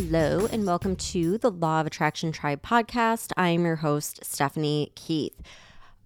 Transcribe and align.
Hello, 0.00 0.46
and 0.52 0.64
welcome 0.64 0.94
to 0.94 1.38
the 1.38 1.50
Law 1.50 1.80
of 1.80 1.86
Attraction 1.88 2.30
Tribe 2.30 2.62
podcast. 2.62 3.32
I 3.36 3.48
am 3.48 3.64
your 3.64 3.74
host, 3.74 4.24
Stephanie 4.24 4.92
Keith. 4.94 5.42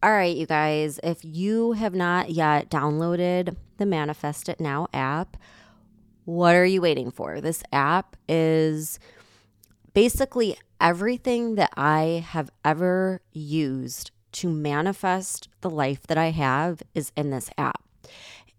All 0.03 0.13
right, 0.13 0.35
you 0.35 0.47
guys, 0.47 0.99
if 1.03 1.23
you 1.23 1.73
have 1.73 1.95
not 1.95 2.31
yet 2.31 2.71
downloaded 2.71 3.55
the 3.77 3.85
Manifest 3.85 4.49
It 4.49 4.61
Now 4.61 4.89
app, 4.95 5.37
what 6.25 6.55
are 6.55 6.65
you 6.65 6.81
waiting 6.81 7.11
for? 7.11 7.43
This 7.43 7.63
app 7.71 8.17
is 8.31 8.99
basically 9.93 10.57
everything 10.81 11.57
that 11.57 11.75
I 11.77 12.25
have 12.27 12.49
ever 12.65 13.21
used 13.35 14.11
to 14.33 14.49
manifest 14.49 15.51
the 15.61 15.69
life 15.69 16.07
that 16.07 16.17
I 16.17 16.31
have 16.31 16.83
is 16.95 17.13
in 17.15 17.29
this 17.29 17.51
app. 17.59 17.83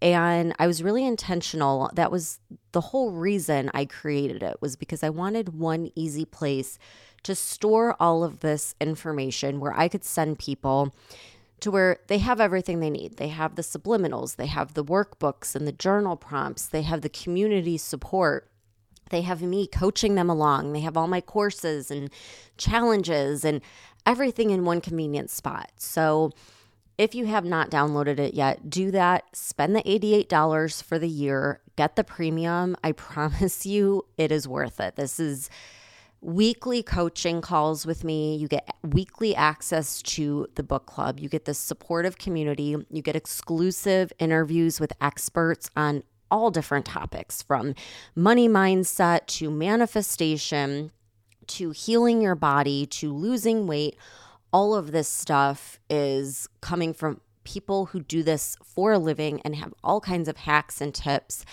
And 0.02 0.54
I 0.58 0.66
was 0.66 0.82
really 0.82 1.06
intentional. 1.06 1.90
That 1.94 2.10
was 2.10 2.38
the 2.72 2.80
whole 2.80 3.12
reason 3.12 3.70
I 3.72 3.84
created 3.84 4.42
it 4.42 4.56
was 4.60 4.76
because 4.76 5.02
I 5.02 5.10
wanted 5.10 5.58
one 5.58 5.90
easy 5.94 6.24
place 6.24 6.78
to 7.22 7.34
store 7.34 7.96
all 7.98 8.22
of 8.22 8.40
this 8.40 8.74
information 8.80 9.60
where 9.60 9.72
I 9.72 9.88
could 9.88 10.04
send 10.04 10.38
people 10.38 10.94
to 11.60 11.70
where 11.70 11.98
they 12.08 12.18
have 12.18 12.40
everything 12.40 12.80
they 12.80 12.90
need. 12.90 13.16
They 13.16 13.28
have 13.28 13.54
the 13.54 13.62
subliminals, 13.62 14.36
they 14.36 14.46
have 14.46 14.74
the 14.74 14.84
workbooks 14.84 15.54
and 15.54 15.66
the 15.66 15.72
journal 15.72 16.16
prompts, 16.16 16.66
they 16.66 16.82
have 16.82 17.00
the 17.00 17.08
community 17.08 17.78
support. 17.78 18.50
They 19.10 19.22
have 19.22 19.42
me 19.42 19.66
coaching 19.66 20.14
them 20.14 20.30
along. 20.30 20.72
They 20.72 20.80
have 20.80 20.96
all 20.96 21.08
my 21.08 21.20
courses 21.20 21.90
and 21.90 22.10
challenges 22.56 23.44
and 23.44 23.60
everything 24.06 24.50
in 24.50 24.64
one 24.64 24.80
convenient 24.80 25.30
spot. 25.30 25.70
So, 25.76 26.32
if 26.96 27.14
you 27.14 27.26
have 27.26 27.44
not 27.44 27.70
downloaded 27.70 28.18
it 28.18 28.34
yet, 28.34 28.70
do 28.70 28.90
that. 28.92 29.24
Spend 29.34 29.74
the 29.74 29.82
$88 29.82 30.82
for 30.82 30.98
the 30.98 31.08
year, 31.08 31.60
get 31.76 31.96
the 31.96 32.04
premium. 32.04 32.76
I 32.84 32.92
promise 32.92 33.66
you 33.66 34.06
it 34.16 34.30
is 34.30 34.46
worth 34.46 34.80
it. 34.80 34.96
This 34.96 35.18
is 35.18 35.50
weekly 36.20 36.82
coaching 36.82 37.40
calls 37.40 37.84
with 37.84 38.02
me. 38.02 38.36
You 38.36 38.48
get 38.48 38.74
weekly 38.82 39.36
access 39.36 40.00
to 40.02 40.46
the 40.54 40.62
book 40.62 40.86
club. 40.86 41.20
You 41.20 41.28
get 41.28 41.44
the 41.44 41.52
supportive 41.52 42.16
community. 42.16 42.76
You 42.90 43.02
get 43.02 43.14
exclusive 43.14 44.12
interviews 44.18 44.80
with 44.80 44.92
experts 45.00 45.68
on 45.76 46.02
all 46.30 46.50
different 46.50 46.86
topics 46.86 47.42
from 47.42 47.74
money 48.14 48.48
mindset 48.48 49.26
to 49.26 49.50
manifestation 49.50 50.90
to 51.46 51.70
healing 51.70 52.22
your 52.22 52.34
body 52.34 52.86
to 52.86 53.12
losing 53.12 53.66
weight 53.66 53.96
all 54.54 54.72
of 54.72 54.92
this 54.92 55.08
stuff 55.08 55.80
is 55.90 56.48
coming 56.60 56.94
from 56.94 57.20
people 57.42 57.86
who 57.86 57.98
do 57.98 58.22
this 58.22 58.56
for 58.64 58.92
a 58.92 58.98
living 59.00 59.40
and 59.44 59.56
have 59.56 59.74
all 59.82 60.00
kinds 60.00 60.28
of 60.28 60.36
hacks 60.36 60.80
and 60.80 60.94
tips. 60.94 61.44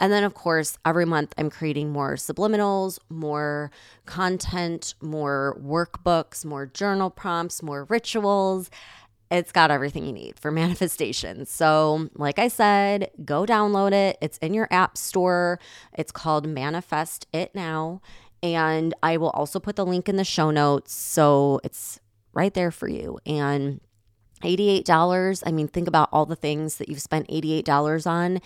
And 0.00 0.12
then, 0.12 0.24
of 0.24 0.34
course, 0.34 0.76
every 0.84 1.04
month 1.04 1.32
I'm 1.38 1.50
creating 1.50 1.90
more 1.90 2.16
subliminals, 2.16 2.98
more 3.08 3.70
content, 4.06 4.94
more 5.00 5.56
workbooks, 5.64 6.44
more 6.44 6.66
journal 6.66 7.10
prompts, 7.10 7.62
more 7.62 7.84
rituals. 7.84 8.70
It's 9.30 9.52
got 9.52 9.70
everything 9.70 10.04
you 10.04 10.12
need 10.12 10.36
for 10.36 10.50
manifestation. 10.64 11.46
So, 11.46 12.10
like 12.14 12.40
I 12.40 12.48
said, 12.48 13.12
go 13.24 13.46
download 13.46 13.92
it. 13.92 14.18
It's 14.20 14.38
in 14.38 14.52
your 14.52 14.66
app 14.72 14.98
store. 14.98 15.60
It's 15.96 16.10
called 16.10 16.48
Manifest 16.48 17.28
It 17.32 17.54
Now. 17.54 18.02
And 18.42 18.94
I 19.00 19.16
will 19.16 19.30
also 19.30 19.60
put 19.60 19.76
the 19.76 19.86
link 19.86 20.08
in 20.08 20.16
the 20.16 20.24
show 20.24 20.50
notes. 20.50 20.92
So, 20.92 21.60
it's 21.62 22.00
right 22.38 22.54
there 22.54 22.70
for 22.70 22.88
you. 22.88 23.18
And 23.26 23.80
$88, 24.42 25.42
I 25.44 25.50
mean, 25.50 25.68
think 25.68 25.88
about 25.88 26.08
all 26.12 26.24
the 26.24 26.36
things 26.36 26.76
that 26.76 26.88
you've 26.88 27.02
spent 27.02 27.28
$88 27.28 28.06
on. 28.06 28.40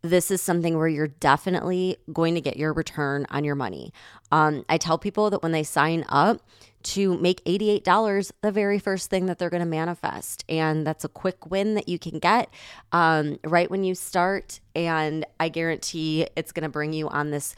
This 0.00 0.30
is 0.30 0.42
something 0.42 0.76
where 0.76 0.88
you're 0.88 1.08
definitely 1.08 1.98
going 2.12 2.34
to 2.34 2.40
get 2.40 2.56
your 2.56 2.72
return 2.72 3.26
on 3.30 3.44
your 3.44 3.54
money. 3.54 3.92
Um, 4.32 4.64
I 4.68 4.78
tell 4.78 4.98
people 4.98 5.30
that 5.30 5.42
when 5.42 5.52
they 5.52 5.62
sign 5.62 6.04
up, 6.08 6.40
to 6.84 7.16
make 7.18 7.42
$88 7.44 8.30
the 8.42 8.52
very 8.52 8.78
first 8.78 9.08
thing 9.08 9.26
that 9.26 9.38
they're 9.38 9.50
going 9.50 9.62
to 9.62 9.66
manifest. 9.66 10.44
And 10.50 10.86
that's 10.86 11.02
a 11.02 11.08
quick 11.08 11.50
win 11.50 11.74
that 11.74 11.88
you 11.88 11.98
can 11.98 12.18
get 12.18 12.50
um, 12.92 13.38
right 13.42 13.70
when 13.70 13.84
you 13.84 13.94
start. 13.94 14.60
And 14.74 15.24
I 15.40 15.48
guarantee 15.48 16.26
it's 16.36 16.52
going 16.52 16.64
to 16.64 16.68
bring 16.68 16.92
you 16.92 17.08
on 17.08 17.30
this 17.30 17.56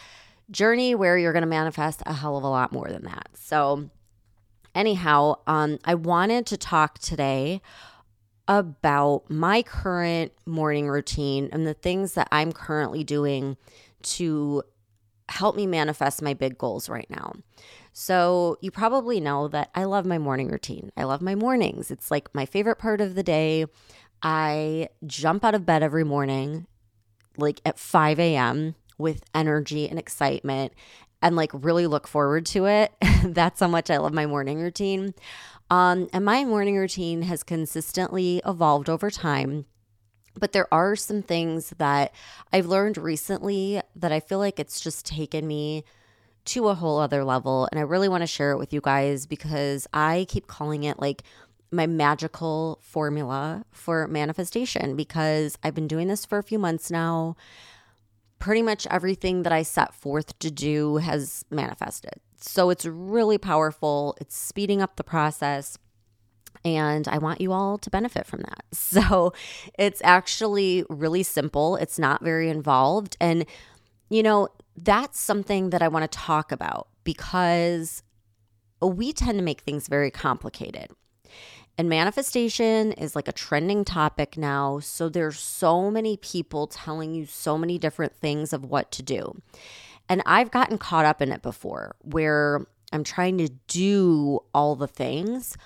journey 0.51 0.95
where 0.95 1.19
you're 1.19 1.33
going 1.33 1.43
to 1.43 1.49
manifest 1.49 2.03
a 2.07 2.13
hell 2.13 2.37
of 2.37 2.45
a 2.45 2.49
lot 2.49 2.71
more 2.71 2.89
than 2.89 3.03
that. 3.03 3.29
So, 3.35 3.91
anyhow, 4.77 5.37
um, 5.47 5.79
I 5.85 5.95
wanted 5.95 6.47
to 6.47 6.57
talk 6.57 6.99
today 6.99 7.61
about 8.47 9.29
my 9.29 9.63
current 9.63 10.33
morning 10.45 10.89
routine 10.89 11.49
and 11.51 11.67
the 11.67 11.75
things 11.75 12.13
that 12.15 12.29
I'm 12.31 12.53
currently 12.53 13.03
doing 13.03 13.57
to 14.03 14.63
help 15.29 15.57
me 15.57 15.67
manifest 15.67 16.23
my 16.23 16.35
big 16.35 16.57
goals 16.57 16.89
right 16.89 17.11
now. 17.11 17.33
So, 17.93 18.59
you 18.61 18.71
probably 18.71 19.21
know 19.21 19.49
that 19.49 19.71
I 19.75 19.85
love 19.85 20.05
my 20.05 20.19
morning 20.19 20.49
routine. 20.49 20.93
I 20.97 21.05
love 21.05 21.23
my 21.23 21.35
mornings. 21.35 21.91
It's 21.91 22.11
like 22.11 22.33
my 22.35 22.45
favorite 22.47 22.77
part 22.77 23.01
of 23.01 23.15
the 23.15 23.23
day. 23.23 23.65
I 24.23 24.91
jump 25.07 25.45
out 25.45 25.55
of 25.55 25.67
bed 25.67 25.83
every 25.83 26.05
morning, 26.05 26.67
like 27.37 27.61
at 27.65 27.79
5 27.79 28.21
a.m., 28.21 28.75
with 28.99 29.25
energy 29.35 29.89
and 29.89 29.99
excitement 29.99 30.73
and 31.27 31.35
like 31.35 31.51
really 31.53 31.89
look 31.89 32.07
forward 32.07 32.47
to 32.47 32.67
it. 32.67 32.93
That's 33.25 33.59
how 33.59 33.67
much 33.67 33.91
I 33.91 33.97
love 33.97 34.13
my 34.13 34.27
morning 34.27 34.61
routine. 34.61 35.13
Um, 35.71 36.09
and 36.13 36.25
my 36.25 36.45
morning 36.45 36.77
routine 36.77 37.23
has 37.23 37.43
consistently 37.43 38.41
evolved 38.47 38.89
over 38.89 39.11
time. 39.11 39.67
But 40.39 40.53
there 40.53 40.73
are 40.73 40.95
some 40.95 41.23
things 41.23 41.75
that 41.79 42.15
I've 42.53 42.67
learned 42.67 42.97
recently 42.97 43.83
that 43.97 44.13
I 44.13 44.21
feel 44.21 44.39
like 44.39 44.61
it's 44.61 44.79
just 44.79 45.05
taken 45.05 45.49
me 45.49 45.83
to 46.45 46.69
a 46.69 46.75
whole 46.75 47.01
other 47.01 47.25
level. 47.25 47.69
And 47.73 47.81
I 47.81 47.83
really 47.83 48.09
want 48.09 48.23
to 48.23 48.29
share 48.29 48.53
it 48.53 48.59
with 48.59 48.73
you 48.73 48.81
guys 48.81 49.27
because 49.27 49.89
I 49.93 50.27
keep 50.29 50.47
calling 50.47 50.85
it 50.85 51.01
like 51.01 51.25
my 51.73 51.89
magical 51.89 52.79
formula 52.83 53.65
for 53.73 54.07
manifestation 54.07 54.95
because 54.95 55.59
I've 55.65 55.75
been 55.75 55.89
doing 55.89 56.07
this 56.07 56.25
for 56.25 56.39
a 56.39 56.45
few 56.45 56.61
months 56.61 56.89
now 56.89 57.35
pretty 58.39 58.63
much 58.63 58.87
everything 58.91 59.43
that 59.43 59.53
I 59.53 59.63
set 59.63 59.95
forth 59.95 60.39
to 60.41 60.51
do 60.51 60.97
has 60.97 61.45
manifested. 61.51 62.15
So 62.39 62.71
it's 62.71 62.85
really 62.85 63.39
powerful. 63.39 64.17
It's 64.21 64.37
speeding 64.37 64.83
up 64.83 64.97
the 64.97 65.05
process. 65.05 65.79
And 66.65 67.07
I 67.09 67.19
want 67.19 67.41
you 67.41 67.53
all 67.53 67.79
to 67.79 67.91
benefit 67.91 68.27
from 68.27 68.41
that. 68.41 68.65
So 68.73 69.33
it's 69.79 70.01
actually 70.05 70.85
really 70.89 71.23
simple. 71.23 71.77
It's 71.77 71.99
not 71.99 72.23
very 72.23 72.49
involved. 72.51 73.17
And, 73.21 73.47
you 74.11 74.23
know, 74.23 74.49
that's 74.77 75.19
something 75.19 75.71
that 75.71 75.83
I 75.83 75.89
want 75.89 76.11
to 76.11 76.19
talk 76.19 76.53
about 76.53 76.89
because 77.03 78.03
we 78.83 79.13
tend 79.13 79.39
to 79.39 79.45
make 79.45 79.63
things 79.63 79.89
very 79.89 80.11
complicated. 80.11 80.91
And 81.79 81.89
manifestation 81.91 82.93
is 82.93 83.15
like 83.15 83.29
a 83.29 83.33
trending 83.33 83.85
topic 83.85 84.39
now. 84.39 84.79
So 84.79 85.09
there's 85.09 85.39
so 85.39 85.91
many 85.91 86.17
people 86.17 86.67
telling 86.67 87.15
you 87.15 87.27
so 87.27 87.59
many 87.59 87.79
different 87.79 88.15
things 88.17 88.53
of 88.53 88.65
what 88.65 88.91
to 88.93 89.03
do. 89.03 89.43
And 90.09 90.23
I've 90.25 90.51
gotten 90.51 90.79
caught 90.79 91.05
up 91.05 91.21
in 91.21 91.33
it 91.33 91.43
before 91.43 91.97
where 92.01 92.67
I'm 92.93 93.05
trying 93.05 93.39
to 93.39 93.49
do 93.67 94.41
all 94.55 94.77
the 94.77 94.87
things, 94.87 95.57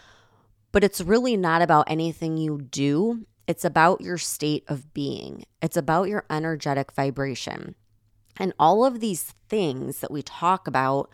but 0.73 0.83
it's 0.83 1.01
really 1.01 1.37
not 1.37 1.63
about 1.63 1.91
anything 1.91 2.37
you 2.37 2.61
do. 2.61 3.27
It's 3.47 3.65
about 3.65 4.01
your 4.01 4.19
state 4.19 4.65
of 4.69 4.93
being, 4.95 5.45
it's 5.61 5.77
about 5.77 6.09
your 6.09 6.25
energetic 6.31 6.93
vibration. 6.93 7.75
And 8.37 8.55
all 8.59 8.85
of 8.85 9.01
these 9.01 9.35
things 9.49 10.01
that 10.01 10.11
we 10.11 10.23
talk 10.23 10.67
about 10.67 11.11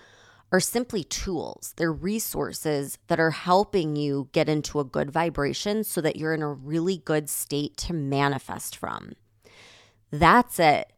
are 0.52 0.60
simply 0.60 1.04
tools. 1.04 1.74
They're 1.76 1.92
resources 1.92 2.98
that 3.08 3.18
are 3.18 3.32
helping 3.32 3.96
you 3.96 4.28
get 4.32 4.48
into 4.48 4.80
a 4.80 4.84
good 4.84 5.10
vibration 5.10 5.84
so 5.84 6.00
that 6.00 6.16
you're 6.16 6.34
in 6.34 6.42
a 6.42 6.52
really 6.52 6.98
good 6.98 7.28
state 7.28 7.76
to 7.78 7.92
manifest 7.92 8.76
from. 8.76 9.12
That's 10.10 10.58
it. 10.60 10.92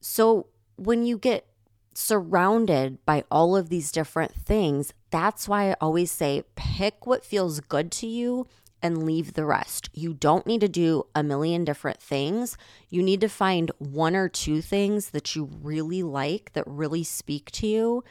So 0.00 0.46
when 0.76 1.04
you 1.04 1.18
get 1.18 1.46
surrounded 1.94 3.04
by 3.04 3.24
all 3.30 3.56
of 3.56 3.68
these 3.68 3.92
different 3.92 4.34
things, 4.34 4.92
that's 5.10 5.48
why 5.48 5.70
I 5.70 5.76
always 5.80 6.10
say 6.10 6.42
pick 6.56 7.06
what 7.06 7.24
feels 7.24 7.60
good 7.60 7.92
to 7.92 8.06
you 8.06 8.46
and 8.82 9.04
leave 9.04 9.34
the 9.34 9.44
rest. 9.44 9.90
You 9.92 10.14
don't 10.14 10.46
need 10.46 10.62
to 10.62 10.68
do 10.68 11.04
a 11.14 11.22
million 11.22 11.64
different 11.64 12.00
things. 12.00 12.56
You 12.88 13.02
need 13.02 13.20
to 13.20 13.28
find 13.28 13.70
one 13.78 14.16
or 14.16 14.28
two 14.28 14.62
things 14.62 15.10
that 15.10 15.36
you 15.36 15.50
really 15.62 16.02
like, 16.02 16.52
that 16.54 16.66
really 16.66 17.04
speak 17.04 17.50
to 17.52 17.66
you, 17.66 18.04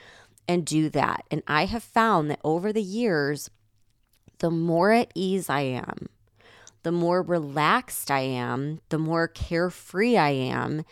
and 0.50 0.66
do 0.66 0.90
that. 0.90 1.26
And 1.30 1.44
I 1.48 1.66
have 1.66 1.84
found 1.84 2.32
that 2.32 2.40
over 2.44 2.74
the 2.74 2.82
years, 2.82 3.52
the 4.40 4.50
more 4.50 4.92
at 4.92 5.12
ease 5.14 5.48
I 5.48 5.62
am, 5.62 6.08
the 6.82 6.92
more 6.92 7.22
relaxed 7.22 8.10
I 8.10 8.22
am, 8.22 8.82
the 8.90 8.98
more 8.98 9.28
carefree 9.28 10.18
I 10.18 10.32
am, 10.32 10.86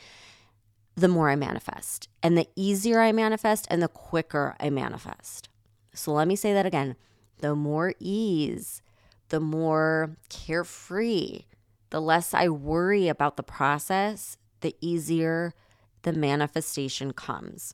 the 0.96 1.08
more 1.08 1.32
I 1.32 1.36
manifest. 1.36 2.08
And 2.22 2.38
the 2.38 2.48
easier 2.56 3.00
I 3.00 3.12
manifest 3.12 3.66
and 3.72 3.82
the 3.82 3.88
quicker 3.88 4.56
I 4.60 4.70
manifest. 4.70 5.50
So 5.92 6.14
let 6.14 6.28
me 6.28 6.36
say 6.36 6.54
that 6.54 6.68
again. 6.68 6.96
The 7.40 7.56
more 7.56 7.96
ease, 8.00 8.84
the 9.30 9.40
more 9.40 10.18
carefree, 10.30 11.46
the 11.90 12.00
less 12.00 12.36
I 12.36 12.48
worry 12.50 13.08
about 13.08 13.38
the 13.38 13.44
process, 13.44 14.38
the 14.62 14.76
easier 14.82 15.56
the 16.04 16.14
manifestation 16.14 17.12
comes. 17.12 17.74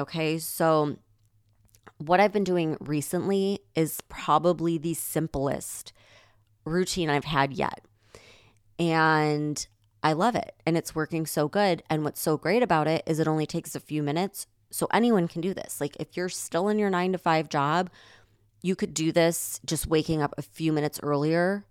Okay, 0.00 0.38
so 0.38 0.96
what 1.98 2.20
I've 2.20 2.32
been 2.32 2.44
doing 2.44 2.76
recently 2.80 3.60
is 3.74 4.00
probably 4.08 4.78
the 4.78 4.94
simplest 4.94 5.92
routine 6.64 7.10
I've 7.10 7.24
had 7.24 7.52
yet. 7.52 7.84
And 8.78 9.64
I 10.02 10.12
love 10.14 10.34
it 10.34 10.54
and 10.66 10.76
it's 10.76 10.94
working 10.94 11.26
so 11.26 11.48
good. 11.48 11.82
And 11.88 12.04
what's 12.04 12.20
so 12.20 12.36
great 12.36 12.62
about 12.62 12.88
it 12.88 13.02
is 13.06 13.20
it 13.20 13.28
only 13.28 13.46
takes 13.46 13.74
a 13.74 13.80
few 13.80 14.02
minutes. 14.02 14.46
So 14.70 14.88
anyone 14.92 15.28
can 15.28 15.40
do 15.40 15.54
this. 15.54 15.80
Like 15.80 15.96
if 16.00 16.16
you're 16.16 16.28
still 16.28 16.68
in 16.68 16.78
your 16.78 16.90
nine 16.90 17.12
to 17.12 17.18
five 17.18 17.48
job, 17.48 17.90
you 18.62 18.74
could 18.74 18.94
do 18.94 19.12
this 19.12 19.60
just 19.64 19.86
waking 19.86 20.22
up 20.22 20.34
a 20.36 20.42
few 20.42 20.72
minutes 20.72 21.00
earlier 21.02 21.64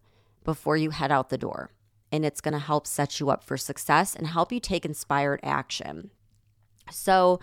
before 0.44 0.78
you 0.78 0.92
head 0.92 1.12
out 1.12 1.30
the 1.30 1.38
door. 1.38 1.72
And 2.12 2.26
it's 2.26 2.42
going 2.42 2.54
to 2.54 2.60
help 2.60 2.86
set 2.86 3.20
you 3.20 3.30
up 3.30 3.44
for 3.44 3.58
success 3.58 4.16
and 4.16 4.28
help 4.28 4.52
you 4.52 4.60
take 4.60 4.86
inspired 4.86 5.40
action. 5.44 6.12
So 6.92 7.40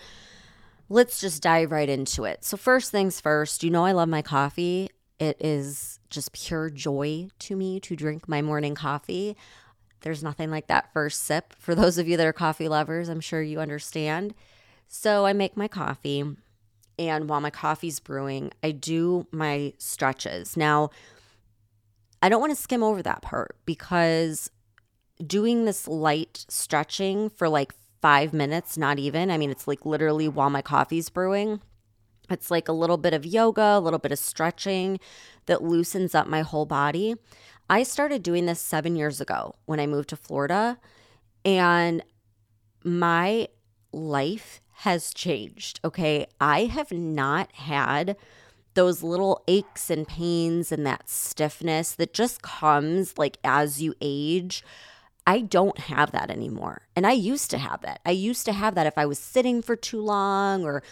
let's 0.89 1.21
just 1.21 1.43
dive 1.43 1.71
right 1.71 1.89
into 1.89 2.25
it. 2.25 2.45
So, 2.45 2.57
first 2.57 2.91
things 2.91 3.21
first, 3.21 3.63
you 3.63 3.71
know, 3.71 3.85
I 3.85 3.93
love 3.93 4.09
my 4.09 4.23
coffee. 4.23 4.91
It 5.19 5.37
is 5.41 5.99
just 6.11 6.33
pure 6.33 6.71
joy 6.71 7.29
to 7.41 7.57
me 7.57 7.81
to 7.81 7.97
drink 7.97 8.29
my 8.29 8.43
morning 8.43 8.75
coffee. 8.75 9.37
There's 10.01 10.23
nothing 10.23 10.51
like 10.51 10.69
that 10.69 10.93
first 10.93 11.23
sip. 11.25 11.55
For 11.59 11.75
those 11.75 11.99
of 11.99 12.07
you 12.07 12.17
that 12.17 12.27
are 12.27 12.33
coffee 12.33 12.69
lovers, 12.69 13.09
I'm 13.09 13.21
sure 13.21 13.43
you 13.43 13.61
understand. 13.61 14.35
So, 14.87 15.27
I 15.27 15.33
make 15.33 15.57
my 15.57 15.69
coffee 15.69 16.37
and 16.99 17.29
while 17.29 17.41
my 17.41 17.51
coffee's 17.51 18.01
brewing, 18.01 18.53
I 18.63 18.73
do 18.73 19.27
my 19.31 19.73
stretches. 19.79 20.57
Now, 20.57 20.91
I 22.21 22.29
don't 22.29 22.41
want 22.41 22.51
to 22.51 22.61
skim 22.61 22.83
over 22.83 23.03
that 23.03 23.23
part 23.23 23.57
because 23.65 24.51
doing 25.25 25.65
this 25.65 25.87
light 25.87 26.45
stretching 26.49 27.31
for 27.31 27.49
like 27.49 27.73
five 28.01 28.33
minutes, 28.33 28.77
not 28.77 28.99
even, 28.99 29.31
I 29.31 29.39
mean, 29.39 29.51
it's 29.51 29.69
like 29.69 29.85
literally 29.85 30.29
while 30.29 30.51
my 30.51 30.63
coffee's 30.63 31.09
brewing. 31.09 31.61
It's 32.31 32.51
like 32.51 32.69
a 32.69 32.73
little 32.73 32.99
bit 32.99 33.15
of 33.15 33.25
yoga, 33.25 33.79
a 33.79 33.81
little 33.81 33.99
bit 33.99 34.13
of 34.13 34.19
stretching 34.19 35.01
that 35.47 35.63
loosens 35.63 36.15
up 36.15 36.27
my 36.27 36.43
whole 36.43 36.67
body. 36.67 37.15
I 37.71 37.83
started 37.83 38.23
doing 38.23 38.47
this 38.47 38.61
seven 38.61 38.97
years 38.97 39.21
ago 39.21 39.55
when 39.65 39.81
I 39.81 39.87
moved 39.87 40.11
to 40.11 40.17
Florida, 40.17 40.79
and 41.45 42.03
my 42.85 43.49
life 43.93 44.61
has 44.79 45.13
changed. 45.13 45.81
Okay. 45.85 46.27
I 46.41 46.65
have 46.65 46.93
not 46.93 47.53
had 47.53 48.17
those 48.75 49.03
little 49.03 49.43
aches 49.49 49.91
and 49.91 50.07
pains 50.07 50.71
and 50.71 50.87
that 50.87 51.09
stiffness 51.09 51.93
that 51.97 52.15
just 52.15 52.43
comes 52.43 53.19
like 53.19 53.39
as 53.43 53.83
you 53.83 53.95
age. 54.01 54.63
I 55.29 55.43
don't 55.43 55.77
have 55.79 56.13
that 56.13 56.31
anymore. 56.31 56.89
And 56.97 57.07
I 57.07 57.13
used 57.13 57.51
to 57.51 57.59
have 57.59 57.83
that. 57.83 58.01
I 58.07 58.13
used 58.13 58.47
to 58.47 58.53
have 58.55 58.75
that 58.77 58.87
if 58.87 58.97
I 58.97 59.05
was 59.05 59.19
sitting 59.19 59.61
for 59.61 59.77
too 59.77 60.01
long 60.01 60.65
or 60.65 60.83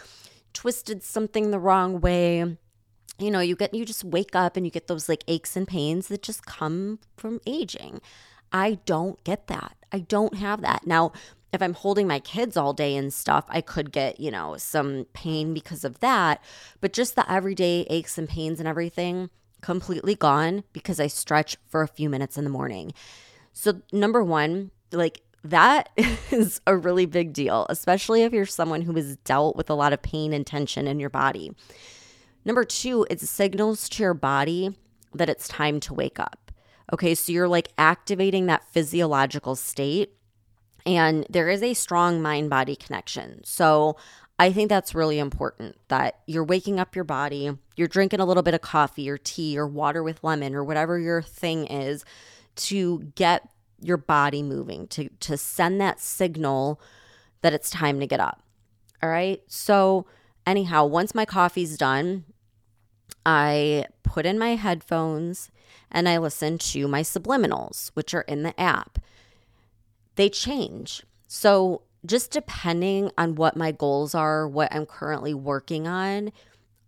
twisted 0.53 1.03
something 1.03 1.51
the 1.51 1.59
wrong 1.59 2.03
way. 2.03 2.59
You 3.19 3.31
know, 3.31 3.41
you 3.41 3.57
get 3.57 3.73
you 3.73 3.87
just 3.87 4.05
wake 4.05 4.37
up 4.37 4.55
and 4.55 4.67
you 4.67 4.71
get 4.71 4.89
those 4.89 5.09
like 5.09 5.25
aches 5.27 5.57
and 5.57 5.67
pains 5.67 6.09
that 6.09 6.23
just 6.23 6.45
come 6.45 6.99
from 7.17 7.41
aging. 7.47 8.03
I 8.53 8.75
don't 8.85 9.25
get 9.25 9.47
that. 9.47 9.75
I 9.91 10.01
don't 10.01 10.37
have 10.37 10.61
that. 10.61 10.87
Now, 10.87 11.13
if 11.51 11.63
I'm 11.63 11.73
holding 11.73 12.07
my 12.07 12.19
kids 12.19 12.59
all 12.59 12.75
day 12.75 12.95
and 12.95 13.15
stuff, 13.15 13.47
I 13.49 13.63
could 13.63 13.91
get, 13.91 14.21
you 14.21 14.31
know, 14.31 14.59
some 14.59 15.07
pain 15.15 15.55
because 15.55 15.83
of 15.83 16.01
that. 16.01 16.45
But 16.83 16.93
just 16.93 17.17
the 17.17 17.33
everyday 17.33 17.87
aches 17.89 18.19
and 18.19 18.29
pains 18.29 18.59
and 18.59 18.69
everything 18.69 19.31
completely 19.63 20.15
gone 20.15 20.65
because 20.75 21.01
I 21.01 21.07
stretch 21.07 21.57
for 21.67 21.81
a 21.81 21.89
few 21.89 22.11
minutes 22.11 22.37
in 22.37 22.45
the 22.45 22.51
morning. 22.51 22.93
So, 23.59 23.81
number 23.91 24.23
one, 24.23 24.71
like 24.93 25.23
that 25.43 25.89
is 26.31 26.61
a 26.67 26.77
really 26.77 27.07
big 27.07 27.33
deal, 27.33 27.67
especially 27.71 28.23
if 28.23 28.35
you're 28.35 28.45
someone 28.45 28.83
who 28.83 28.93
has 28.97 29.17
dealt 29.25 29.57
with 29.57 29.71
a 29.71 29.75
lot 29.75 29.95
of 29.95 30.03
pain 30.03 30.35
and 30.35 30.47
tension 30.47 30.87
in 30.87 31.01
your 31.01 31.09
body. 31.09 31.53
Number 32.45 32.65
two, 32.65 33.07
it 33.09 33.19
signals 33.23 33.89
to 33.89 34.03
your 34.03 34.13
body 34.13 34.77
that 35.15 35.31
it's 35.31 35.49
time 35.49 35.81
to 35.81 35.95
wake 35.95 36.21
up. 36.21 36.53
Okay, 36.93 37.15
so 37.15 37.33
you're 37.33 37.49
like 37.49 37.71
activating 37.79 38.45
that 38.47 38.71
physiological 38.71 39.57
state 39.57 40.13
and 40.85 41.27
there 41.31 41.49
is 41.49 41.63
a 41.63 41.73
strong 41.73 42.21
mind 42.21 42.51
body 42.51 42.77
connection. 42.77 43.41
So 43.43 43.97
I 44.39 44.53
think 44.53 44.69
that's 44.69 44.95
really 44.95 45.19
important 45.19 45.77
that 45.89 46.21
you're 46.27 46.45
waking 46.45 46.79
up 46.79 46.95
your 46.95 47.05
body, 47.05 47.57
you're 47.75 47.89
drinking 47.89 48.21
a 48.21 48.27
little 48.27 48.43
bit 48.43 48.55
of 48.55 48.61
coffee 48.61 49.09
or 49.09 49.17
tea 49.17 49.59
or 49.59 49.67
water 49.67 50.03
with 50.03 50.23
lemon 50.23 50.55
or 50.55 50.63
whatever 50.63 50.99
your 50.99 51.23
thing 51.23 51.67
is 51.67 52.05
to 52.57 53.13
get 53.15 53.49
your 53.81 53.97
body 53.97 54.43
moving, 54.43 54.87
to, 54.89 55.09
to 55.21 55.37
send 55.37 55.81
that 55.81 56.01
signal 56.01 56.81
that 57.43 57.53
it's 57.53 57.71
time 57.71 58.01
to 58.01 58.07
get 58.07 58.21
up. 58.21 58.43
All 59.03 59.11
right. 59.11 59.43
So, 59.47 60.07
anyhow, 60.47 60.87
once 60.87 61.15
my 61.15 61.25
coffee's 61.25 61.77
done, 61.77 62.25
I 63.25 63.87
put 64.03 64.27
in 64.27 64.39
my 64.39 64.57
headphones 64.57 65.51
and 65.91 66.09
I 66.09 66.19
listen 66.19 66.59
to 66.59 66.89
my 66.89 67.03
subliminals, 67.03 67.91
which 67.95 68.15
are 68.15 68.23
in 68.23 68.43
the 68.43 68.59
app 68.59 68.99
they 70.17 70.29
change. 70.29 71.03
So, 71.29 71.83
just 72.05 72.31
depending 72.31 73.11
on 73.17 73.35
what 73.35 73.57
my 73.57 73.73
goals 73.73 74.15
are, 74.15 74.49
what 74.49 74.75
I'm 74.75 74.87
currently 74.87 75.35
working 75.35 75.87
on, 75.87 76.33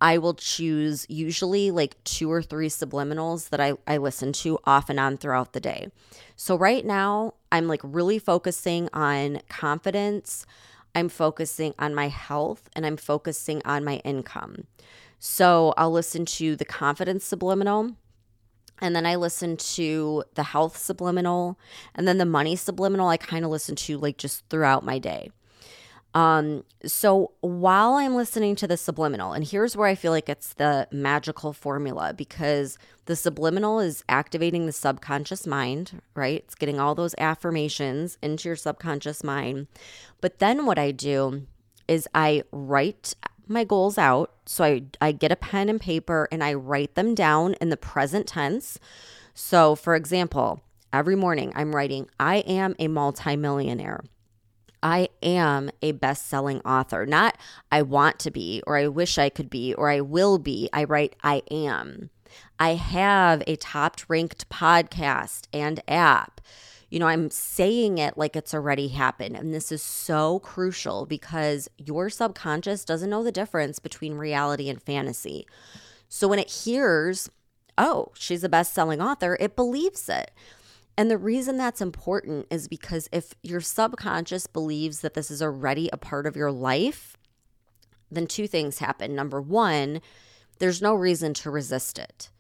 I 0.01 0.19
will 0.19 0.35
choose 0.35 1.07
usually 1.09 1.71
like 1.71 2.03
two 2.05 2.31
or 2.31 2.43
three 2.43 2.69
subliminals 2.69 3.49
that 3.51 3.61
I, 3.61 3.75
I 3.87 3.97
listen 3.97 4.33
to 4.35 4.59
off 4.65 4.89
and 4.89 5.01
on 5.01 5.17
throughout 5.17 5.53
the 5.53 5.61
day. 5.61 5.89
So, 6.37 6.57
right 6.57 6.85
now, 6.85 7.35
I'm 7.51 7.67
like 7.67 7.81
really 7.83 8.19
focusing 8.19 8.89
on 8.93 9.41
confidence. 9.49 10.47
I'm 10.95 11.09
focusing 11.09 11.75
on 11.79 11.95
my 11.95 12.09
health 12.09 12.69
and 12.75 12.87
I'm 12.87 12.97
focusing 12.97 13.61
on 13.65 13.85
my 13.85 13.97
income. 13.99 14.65
So, 15.19 15.75
I'll 15.77 15.91
listen 15.91 16.25
to 16.27 16.55
the 16.55 16.65
confidence 16.65 17.25
subliminal 17.25 17.97
and 18.81 18.95
then 18.95 19.07
I 19.07 19.17
listen 19.17 19.57
to 19.57 20.25
the 20.35 20.45
health 20.45 20.77
subliminal 20.77 21.59
and 21.95 22.07
then 22.07 22.19
the 22.19 22.25
money 22.25 22.57
subliminal 22.57 23.09
I 23.09 23.17
kind 23.17 23.45
of 23.45 23.51
listen 23.51 23.75
to 23.77 23.99
like 23.99 24.19
just 24.19 24.49
throughout 24.49 24.85
my 24.85 24.99
day. 24.99 25.31
Um 26.15 26.65
so 26.85 27.33
while 27.41 27.95
I'm 27.95 28.15
listening 28.15 28.57
to 28.57 28.67
the 28.67 28.77
subliminal 28.77 29.33
and 29.33 29.45
here's 29.45 29.77
where 29.77 29.89
I 29.89 29.95
feel 29.95 30.13
like 30.13 30.29
it's 30.29 30.55
the 30.55 30.89
magical 30.91 31.53
formula 31.53 32.15
because 32.15 32.79
the 33.05 33.17
subliminal 33.17 33.81
is 33.81 34.05
activating 34.09 34.67
the 34.67 34.73
subconscious 34.73 35.47
mind, 35.47 36.03
right? 36.15 36.43
It's 36.45 36.55
getting 36.55 36.79
all 36.79 36.95
those 36.95 37.15
affirmations 37.19 38.19
into 38.23 38.49
your 38.49 38.57
subconscious 38.57 39.25
mind. 39.25 39.67
But 40.21 40.39
then 40.39 40.67
what 40.67 40.79
I 40.79 40.91
do 40.91 41.47
is 41.89 42.07
I 42.15 42.43
write 42.53 43.15
my 43.49 43.65
goals 43.65 43.99
out. 43.99 44.33
So 44.47 44.65
I, 44.65 44.83
I 45.01 45.13
get 45.13 45.33
a 45.33 45.37
pen 45.37 45.69
and 45.69 45.81
paper 45.81 46.29
and 46.31 46.45
I 46.45 46.55
write 46.55 46.95
them 46.95 47.15
down 47.15 47.55
in 47.55 47.71
the 47.71 47.77
present 47.77 48.27
tense. 48.27 48.79
So, 49.35 49.75
for 49.75 49.95
example, 49.95 50.61
every 50.93 51.17
morning 51.17 51.53
I'm 51.57 51.75
writing, 51.75 52.09
I 52.21 52.37
am 52.39 52.75
a 52.79 52.89
multimillionaire. 52.89 54.05
I 54.83 55.09
am 55.23 55.71
a 55.83 55.93
best 55.93 56.29
selling 56.29 56.61
author. 56.61 57.07
Not 57.07 57.37
I 57.71 57.83
want 57.83 58.19
to 58.21 58.31
be, 58.31 58.63
or 58.67 58.77
I 58.77 58.89
wish 58.89 59.19
I 59.19 59.29
could 59.29 59.51
be, 59.51 59.75
or 59.75 59.91
I 59.91 60.01
will 60.01 60.39
be. 60.39 60.69
I 60.73 60.85
write 60.85 61.17
I 61.23 61.43
am. 61.51 62.11
I 62.59 62.75
have 62.75 63.43
a 63.47 63.57
top 63.57 64.01
ranked 64.09 64.49
podcast 64.49 65.47
and 65.53 65.83
app 65.89 66.41
you 66.91 66.99
know, 66.99 67.07
I'm 67.07 67.31
saying 67.31 67.99
it 67.99 68.17
like 68.17 68.35
it's 68.35 68.55
already 68.55 68.89
happened. 68.89 69.37
And 69.37 69.53
this 69.53 69.71
is 69.71 69.83
so 69.83 70.39
crucial 70.39 71.05
because 71.05 71.69
your 71.77 72.09
subconscious 72.09 72.85
doesn't 72.85 73.11
know 73.11 73.23
the 73.23 73.33
difference 73.33 73.79
between 73.79 74.15
reality 74.15 74.71
and 74.71 74.83
fantasy. 74.83 75.47
So 76.09 76.27
when 76.29 76.39
it 76.39 76.51
hears, 76.51 77.29
oh, 77.77 78.13
she's 78.15 78.43
a 78.43 78.49
best 78.49 78.73
selling 78.73 79.03
author, 79.03 79.37
it 79.39 79.55
believes 79.55 80.09
it. 80.09 80.31
And 80.99 81.09
the 81.09 81.17
reason 81.17 81.57
that's 81.57 81.81
important 81.81 82.49
is 82.51 82.67
because 82.67 83.09
if 83.13 83.33
your 83.45 83.61
subconscious 83.61 84.49
believes 84.49 84.99
that 85.01 85.15
this 85.15 85.31
is 85.31 85.41
already 85.41 85.89
a 85.93 85.97
part 85.97 86.27
of 86.27 86.35
your 86.35 86.51
life, 86.51 87.17
then 88.11 88.27
two 88.27 88.49
things 88.49 88.81
happen. 88.81 89.15
Number 89.15 89.41
one, 89.41 90.01
there's 90.59 90.83
no 90.83 90.95
reason 90.97 91.35
to 91.35 91.53
resist 91.53 92.01
it. 92.01 92.31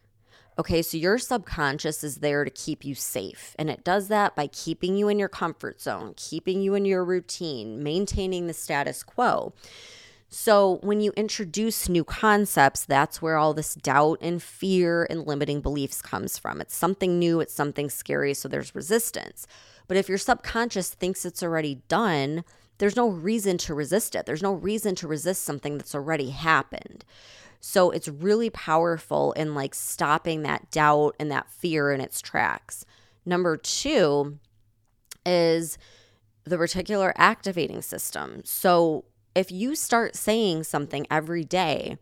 Okay, 0.58 0.82
so 0.82 0.96
your 0.96 1.18
subconscious 1.18 2.02
is 2.02 2.16
there 2.16 2.44
to 2.44 2.50
keep 2.50 2.84
you 2.84 2.96
safe. 2.96 3.54
And 3.60 3.70
it 3.70 3.84
does 3.84 4.08
that 4.08 4.34
by 4.34 4.48
keeping 4.48 4.96
you 4.96 5.06
in 5.06 5.20
your 5.20 5.28
comfort 5.28 5.80
zone, 5.80 6.14
keeping 6.16 6.60
you 6.60 6.74
in 6.74 6.84
your 6.84 7.04
routine, 7.04 7.84
maintaining 7.84 8.48
the 8.48 8.54
status 8.54 9.04
quo. 9.04 9.54
So, 10.30 10.78
when 10.82 11.00
you 11.00 11.12
introduce 11.16 11.88
new 11.88 12.04
concepts, 12.04 12.84
that's 12.84 13.22
where 13.22 13.38
all 13.38 13.54
this 13.54 13.74
doubt 13.74 14.18
and 14.20 14.42
fear 14.42 15.06
and 15.08 15.26
limiting 15.26 15.62
beliefs 15.62 16.02
comes 16.02 16.36
from. 16.36 16.60
It's 16.60 16.76
something 16.76 17.18
new, 17.18 17.40
it's 17.40 17.54
something 17.54 17.88
scary, 17.88 18.34
so 18.34 18.46
there's 18.46 18.74
resistance. 18.74 19.46
But 19.86 19.96
if 19.96 20.06
your 20.06 20.18
subconscious 20.18 20.90
thinks 20.90 21.24
it's 21.24 21.42
already 21.42 21.76
done, 21.88 22.44
there's 22.76 22.94
no 22.94 23.08
reason 23.08 23.56
to 23.58 23.72
resist 23.74 24.14
it. 24.14 24.26
There's 24.26 24.42
no 24.42 24.52
reason 24.52 24.94
to 24.96 25.08
resist 25.08 25.44
something 25.44 25.78
that's 25.78 25.94
already 25.94 26.28
happened. 26.28 27.06
So, 27.60 27.90
it's 27.90 28.08
really 28.08 28.50
powerful 28.50 29.32
in 29.32 29.54
like 29.54 29.74
stopping 29.74 30.42
that 30.42 30.70
doubt 30.70 31.16
and 31.18 31.30
that 31.30 31.50
fear 31.50 31.90
in 31.90 32.02
its 32.02 32.20
tracks. 32.20 32.84
Number 33.24 33.56
two 33.56 34.38
is 35.24 35.78
the 36.44 36.58
reticular 36.58 37.12
activating 37.16 37.80
system. 37.80 38.42
So, 38.44 39.06
if 39.38 39.52
you 39.52 39.76
start 39.76 40.16
saying 40.16 40.64
something 40.64 41.06
every 41.08 41.44
day, 41.44 41.96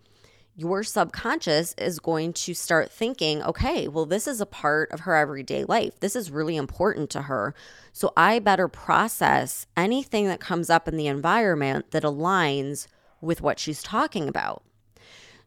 your 0.55 0.83
subconscious 0.83 1.75
is 1.77 1.99
going 1.99 2.33
to 2.33 2.55
start 2.55 2.91
thinking, 2.91 3.43
okay, 3.43 3.89
well, 3.89 4.07
this 4.07 4.27
is 4.27 4.41
a 4.41 4.47
part 4.47 4.91
of 4.91 5.01
her 5.01 5.15
everyday 5.15 5.63
life. 5.65 6.01
This 6.01 6.17
is 6.17 6.31
really 6.31 6.57
important 6.57 7.11
to 7.11 7.23
her. 7.23 7.55
So 7.93 8.11
I 8.17 8.39
better 8.39 8.69
process 8.69 9.67
anything 9.77 10.29
that 10.29 10.41
comes 10.41 10.71
up 10.71 10.89
in 10.89 10.97
the 10.97 11.09
environment 11.09 11.91
that 11.91 12.05
aligns 12.05 12.87
with 13.21 13.43
what 13.43 13.59
she's 13.59 13.83
talking 13.83 14.29
about. 14.29 14.63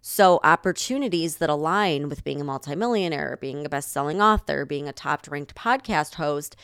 So, 0.01 0.39
opportunities 0.46 1.38
that 1.38 1.50
align 1.50 2.08
with 2.08 2.24
being 2.24 2.39
a 2.39 2.46
multimillionaire, 2.46 3.38
being 3.41 3.65
a 3.65 3.69
best 3.69 3.91
selling 3.91 4.22
author, 4.22 4.63
being 4.63 4.88
a 4.88 4.93
top 4.93 5.27
ranked 5.29 5.55
podcast 5.55 6.15
host 6.15 6.55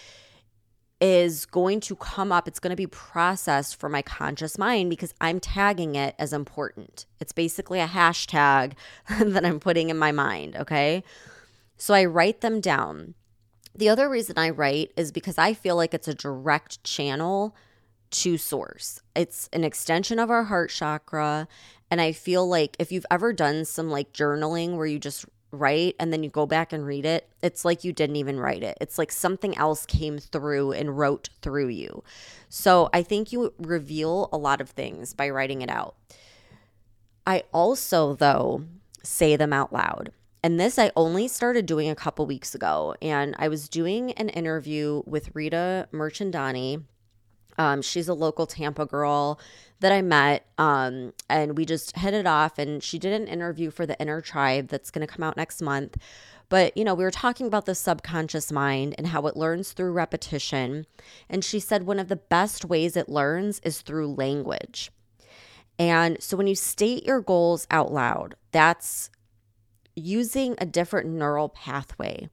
is 1.06 1.46
going 1.46 1.80
to 1.80 1.96
come 1.96 2.32
up. 2.32 2.48
It's 2.48 2.60
going 2.60 2.72
to 2.72 2.76
be 2.76 2.88
processed 2.88 3.80
for 3.80 3.90
my 3.90 4.02
conscious 4.02 4.58
mind 4.58 4.90
because 4.90 5.14
I'm 5.22 5.40
tagging 5.40 5.94
it 5.94 6.16
as 6.18 6.34
important. 6.34 7.06
It's 7.20 7.32
basically 7.32 7.80
a 7.80 7.86
hashtag 7.88 8.74
that 9.20 9.46
I'm 9.46 9.60
putting 9.60 9.92
in 9.92 10.00
my 10.00 10.12
mind. 10.12 10.56
Okay. 10.56 11.04
So 11.78 11.94
I 11.94 12.06
write 12.06 12.42
them 12.42 12.60
down. 12.60 13.14
The 13.76 13.88
other 13.88 14.10
reason 14.10 14.40
I 14.40 14.50
write 14.50 14.94
is 14.98 15.12
because 15.12 15.38
I 15.38 15.54
feel 15.54 15.76
like 15.76 15.94
it's 15.94 16.08
a 16.08 16.16
direct 16.16 16.84
channel 16.84 17.56
to 18.10 18.40
source. 18.40 19.00
It's 19.16 19.48
an 19.54 19.64
extension 19.64 20.18
of 20.18 20.32
our 20.32 20.46
heart 20.46 20.72
chakra. 20.72 21.48
And 21.92 22.02
I 22.02 22.14
feel 22.14 22.48
like 22.48 22.76
if 22.80 22.92
you've 22.92 23.06
ever 23.12 23.32
done 23.32 23.64
some 23.66 23.92
like 23.92 24.12
journaling 24.12 24.76
where 24.76 24.88
you 24.88 24.98
just 24.98 25.26
write 25.60 25.96
and 26.00 26.12
then 26.12 26.24
you 26.24 26.30
go 26.30 26.46
back 26.46 26.74
and 26.74 26.86
read 26.86 27.06
it, 27.06 27.28
it's 27.42 27.66
like 27.66 27.84
you 27.84 27.94
didn't 27.94 28.16
even 28.18 28.40
write 28.40 28.64
it. 28.64 28.78
It's 28.82 28.98
like 28.98 29.12
something 29.12 29.58
else 29.58 29.86
came 29.86 30.20
through 30.20 30.74
and 30.74 30.98
wrote 30.98 31.30
through 31.42 31.70
you. 31.70 32.04
So 32.50 32.90
I 32.94 33.04
think 33.04 33.32
you 33.32 33.54
reveal 33.58 34.30
a 34.32 34.38
lot 34.38 34.62
of 34.62 34.70
things 34.70 35.14
by 35.14 35.30
writing 35.30 35.62
it 35.62 35.70
out. 35.70 35.96
I 37.28 37.44
also, 37.52 38.14
though, 38.14 38.66
say 39.04 39.36
them 39.36 39.54
out 39.54 39.74
loud. 39.74 40.12
And 40.44 40.60
this 40.60 40.78
I 40.78 40.92
only 40.96 41.28
started 41.28 41.66
doing 41.66 41.90
a 41.90 41.96
couple 41.96 42.28
weeks 42.28 42.54
ago. 42.54 42.96
And 43.02 43.36
I 43.40 43.48
was 43.48 43.68
doing 43.68 44.12
an 44.12 44.30
interview 44.30 45.02
with 45.06 45.34
Rita 45.34 45.88
Merchandani. 45.92 46.84
Um, 47.58 47.82
she's 47.82 48.08
a 48.08 48.14
local 48.14 48.46
Tampa 48.46 48.86
girl 48.86 49.40
that 49.80 49.92
I 49.92 50.02
met. 50.02 50.46
Um, 50.58 51.14
and 51.30 51.58
we 51.58 51.66
just 51.66 51.98
hit 51.98 52.14
it 52.14 52.26
off. 52.26 52.58
And 52.58 52.84
she 52.84 53.00
did 53.00 53.14
an 53.14 53.28
interview 53.28 53.72
for 53.72 53.86
the 53.86 54.00
Inner 54.00 54.22
Tribe 54.22 54.70
that's 54.70 54.92
going 54.92 55.06
to 55.06 55.14
come 55.14 55.24
out 55.24 55.38
next 55.38 55.62
month. 55.62 55.98
But, 56.48 56.78
you 56.78 56.84
know, 56.84 56.94
we 56.94 57.04
were 57.04 57.12
talking 57.12 57.48
about 57.48 57.66
the 57.66 57.76
subconscious 57.76 58.52
mind 58.52 58.96
and 58.98 59.08
how 59.08 59.26
it 59.28 59.36
learns 59.36 59.72
through 59.72 59.92
repetition. 59.92 60.86
And 61.30 61.44
she 61.44 61.60
said 61.60 61.84
one 61.84 62.00
of 62.00 62.08
the 62.08 62.16
best 62.16 62.66
ways 62.66 62.96
it 62.96 63.10
learns 63.10 63.60
is 63.62 63.82
through 63.82 64.14
language. 64.14 64.92
And 65.78 66.22
so 66.22 66.38
when 66.38 66.48
you 66.48 66.56
state 66.56 67.06
your 67.06 67.20
goals 67.20 67.68
out 67.72 67.92
loud, 67.92 68.36
that's 68.52 69.10
using 69.96 70.56
a 70.58 70.66
different 70.66 71.10
neural 71.10 71.50
pathway 71.50 72.30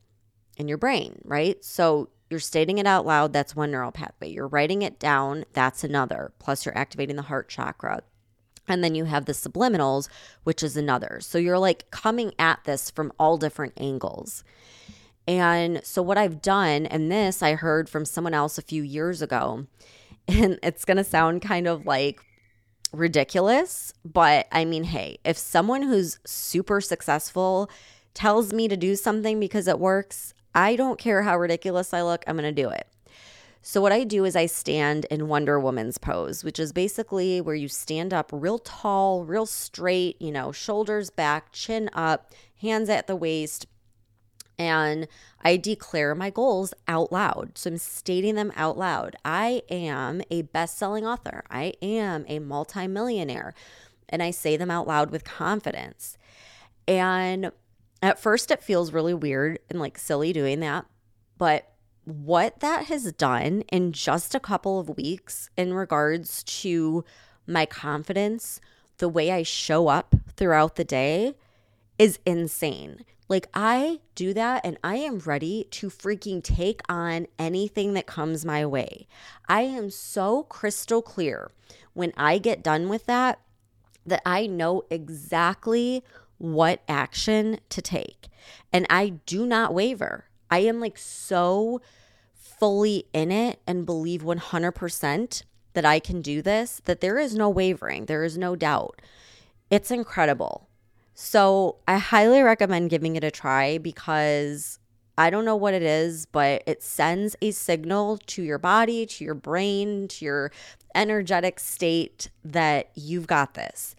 in 0.57 0.69
your 0.69 0.79
brain, 0.79 1.21
right? 1.25 1.64
So 1.64 2.11
you're 2.32 2.40
stating 2.40 2.78
it 2.78 2.86
out 2.86 3.06
loud, 3.06 3.32
that's 3.32 3.54
one 3.54 3.70
neural 3.70 3.92
pathway. 3.92 4.30
You're 4.30 4.48
writing 4.48 4.82
it 4.82 4.98
down, 4.98 5.44
that's 5.52 5.84
another. 5.84 6.32
Plus, 6.40 6.66
you're 6.66 6.76
activating 6.76 7.16
the 7.16 7.22
heart 7.22 7.48
chakra. 7.48 8.02
And 8.66 8.82
then 8.82 8.94
you 8.94 9.04
have 9.04 9.26
the 9.26 9.32
subliminals, 9.32 10.08
which 10.42 10.62
is 10.62 10.76
another. 10.76 11.18
So 11.20 11.38
you're 11.38 11.58
like 11.58 11.90
coming 11.90 12.32
at 12.38 12.64
this 12.64 12.90
from 12.90 13.12
all 13.18 13.36
different 13.36 13.74
angles. 13.76 14.42
And 15.28 15.84
so, 15.84 16.02
what 16.02 16.18
I've 16.18 16.42
done, 16.42 16.86
and 16.86 17.12
this 17.12 17.42
I 17.42 17.54
heard 17.54 17.88
from 17.88 18.04
someone 18.04 18.34
else 18.34 18.58
a 18.58 18.62
few 18.62 18.82
years 18.82 19.22
ago, 19.22 19.66
and 20.28 20.58
it's 20.62 20.84
going 20.84 20.96
to 20.96 21.04
sound 21.04 21.42
kind 21.42 21.68
of 21.68 21.86
like 21.86 22.20
ridiculous, 22.92 23.92
but 24.04 24.46
I 24.52 24.64
mean, 24.64 24.84
hey, 24.84 25.18
if 25.24 25.38
someone 25.38 25.82
who's 25.82 26.18
super 26.24 26.80
successful 26.80 27.70
tells 28.14 28.52
me 28.52 28.68
to 28.68 28.76
do 28.76 28.96
something 28.96 29.40
because 29.40 29.66
it 29.66 29.78
works, 29.78 30.34
I 30.54 30.76
don't 30.76 30.99
care 30.99 31.23
how 31.23 31.38
ridiculous 31.38 31.94
I 31.94 32.02
look, 32.02 32.25
I'm 32.26 32.37
going 32.37 32.54
to 32.54 32.62
do 32.62 32.68
it. 32.68 32.87
So, 33.64 33.80
what 33.80 33.92
I 33.92 34.02
do 34.02 34.25
is 34.25 34.35
I 34.35 34.47
stand 34.47 35.04
in 35.04 35.28
Wonder 35.28 35.59
Woman's 35.61 35.97
pose, 35.97 36.42
which 36.42 36.59
is 36.59 36.73
basically 36.73 37.40
where 37.40 37.54
you 37.54 37.68
stand 37.68 38.12
up 38.12 38.30
real 38.32 38.59
tall, 38.59 39.25
real 39.25 39.47
straight, 39.47 40.21
you 40.21 40.32
know, 40.32 40.50
shoulders 40.50 41.11
back, 41.11 41.52
chin 41.52 41.88
up, 41.92 42.32
hands 42.61 42.88
at 42.88 43.06
the 43.06 43.14
waist. 43.14 43.66
And 44.59 45.06
I 45.42 45.56
declare 45.56 46.14
my 46.16 46.30
goals 46.30 46.75
out 46.88 47.12
loud. 47.12 47.56
So 47.56 47.71
I'm 47.71 47.78
stating 47.78 48.35
them 48.35 48.52
out 48.56 48.76
loud. 48.76 49.14
I 49.25 49.62
am 49.71 50.23
a 50.28 50.42
best 50.42 50.76
selling 50.76 51.06
author. 51.06 51.44
I 51.49 51.75
am 51.80 52.25
a 52.28 52.40
multimillionaire. 52.40 53.54
And 54.09 54.23
I 54.23 54.32
say 54.32 54.56
them 54.56 54.71
out 54.71 54.88
loud 54.88 55.11
with 55.11 55.25
confidence. 55.25 56.18
And 56.87 57.52
at 58.02 58.18
first, 58.18 58.50
it 58.50 58.62
feels 58.62 58.92
really 58.92 59.14
weird 59.14 59.61
and 59.71 59.78
like 59.78 59.97
silly 59.97 60.32
doing 60.32 60.61
that. 60.61 60.87
But 61.38 61.73
what 62.04 62.61
that 62.61 62.87
has 62.87 63.12
done 63.12 63.62
in 63.71 63.92
just 63.92 64.35
a 64.35 64.40
couple 64.40 64.80
of 64.80 64.97
weeks 64.97 65.49
in 65.56 65.73
regards 65.73 66.42
to 66.42 67.04
my 67.47 67.64
confidence, 67.64 68.61
the 68.99 69.09
way 69.09 69.30
I 69.30 69.44
show 69.44 69.88
up 69.88 70.16
throughout 70.37 70.75
the 70.75 70.85
day 70.85 71.37
is 71.99 72.18
insane. 72.26 73.04
Like, 73.28 73.49
I 73.54 74.00
do 74.14 74.35
that 74.35 74.62
and 74.64 74.76
I 74.85 74.97
am 74.97 75.21
ready 75.21 75.66
to 75.71 75.88
freaking 75.88 76.42
take 76.42 76.80
on 76.88 77.28
anything 77.38 77.94
that 77.94 78.06
comes 78.06 78.44
my 78.44 78.66
way. 78.66 79.06
I 79.49 79.62
am 79.62 79.90
so 79.90 80.42
crystal 80.42 81.00
clear 81.00 81.50
when 81.94 82.12
I 82.16 82.38
get 82.38 82.62
done 82.62 82.88
with 82.88 83.06
that 83.06 83.40
that 84.04 84.23
I 84.26 84.47
know 84.47 84.82
exactly 84.90 86.04
what 86.42 86.82
action 86.88 87.61
to 87.68 87.80
take. 87.80 88.26
And 88.72 88.84
I 88.90 89.11
do 89.26 89.46
not 89.46 89.72
waver. 89.72 90.25
I 90.50 90.58
am 90.58 90.80
like 90.80 90.99
so 90.99 91.80
fully 92.34 93.06
in 93.12 93.30
it 93.30 93.61
and 93.64 93.87
believe 93.87 94.22
100% 94.22 95.42
that 95.75 95.84
I 95.84 96.00
can 96.00 96.20
do 96.20 96.42
this 96.42 96.82
that 96.84 97.00
there 97.00 97.18
is 97.18 97.37
no 97.37 97.49
wavering, 97.49 98.06
there 98.06 98.25
is 98.25 98.37
no 98.37 98.56
doubt. 98.56 99.00
It's 99.70 99.92
incredible. 99.92 100.68
So 101.14 101.76
I 101.87 101.99
highly 101.99 102.42
recommend 102.42 102.90
giving 102.90 103.14
it 103.14 103.22
a 103.22 103.30
try 103.30 103.78
because 103.78 104.80
I 105.16 105.30
don't 105.30 105.44
know 105.44 105.56
what 105.56 105.75
it 105.75 105.82
is, 105.82 106.26
but 106.26 106.64
it 106.66 106.82
sends 106.82 107.37
a 107.40 107.52
signal 107.52 108.18
to 108.26 108.42
your 108.42 108.58
body, 108.58 109.06
to 109.06 109.25
your 109.25 109.34
brain, 109.34 110.08
to 110.08 110.25
your 110.25 110.52
energetic 110.94 111.61
state 111.61 112.30
that 112.44 112.90
you've 112.96 113.28
got 113.28 113.54
this. 113.54 113.94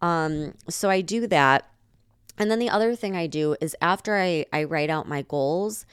Um, 0.00 0.54
so 0.68 0.88
I 0.88 1.00
do 1.00 1.26
that. 1.26 1.68
And 2.42 2.50
then 2.50 2.58
the 2.58 2.70
other 2.70 2.96
thing 2.96 3.14
I 3.14 3.28
do 3.28 3.54
is 3.60 3.76
after 3.80 4.16
I, 4.16 4.46
I 4.52 4.64
write 4.64 4.90
out 4.90 5.06
my 5.06 5.22
goals, 5.22 5.86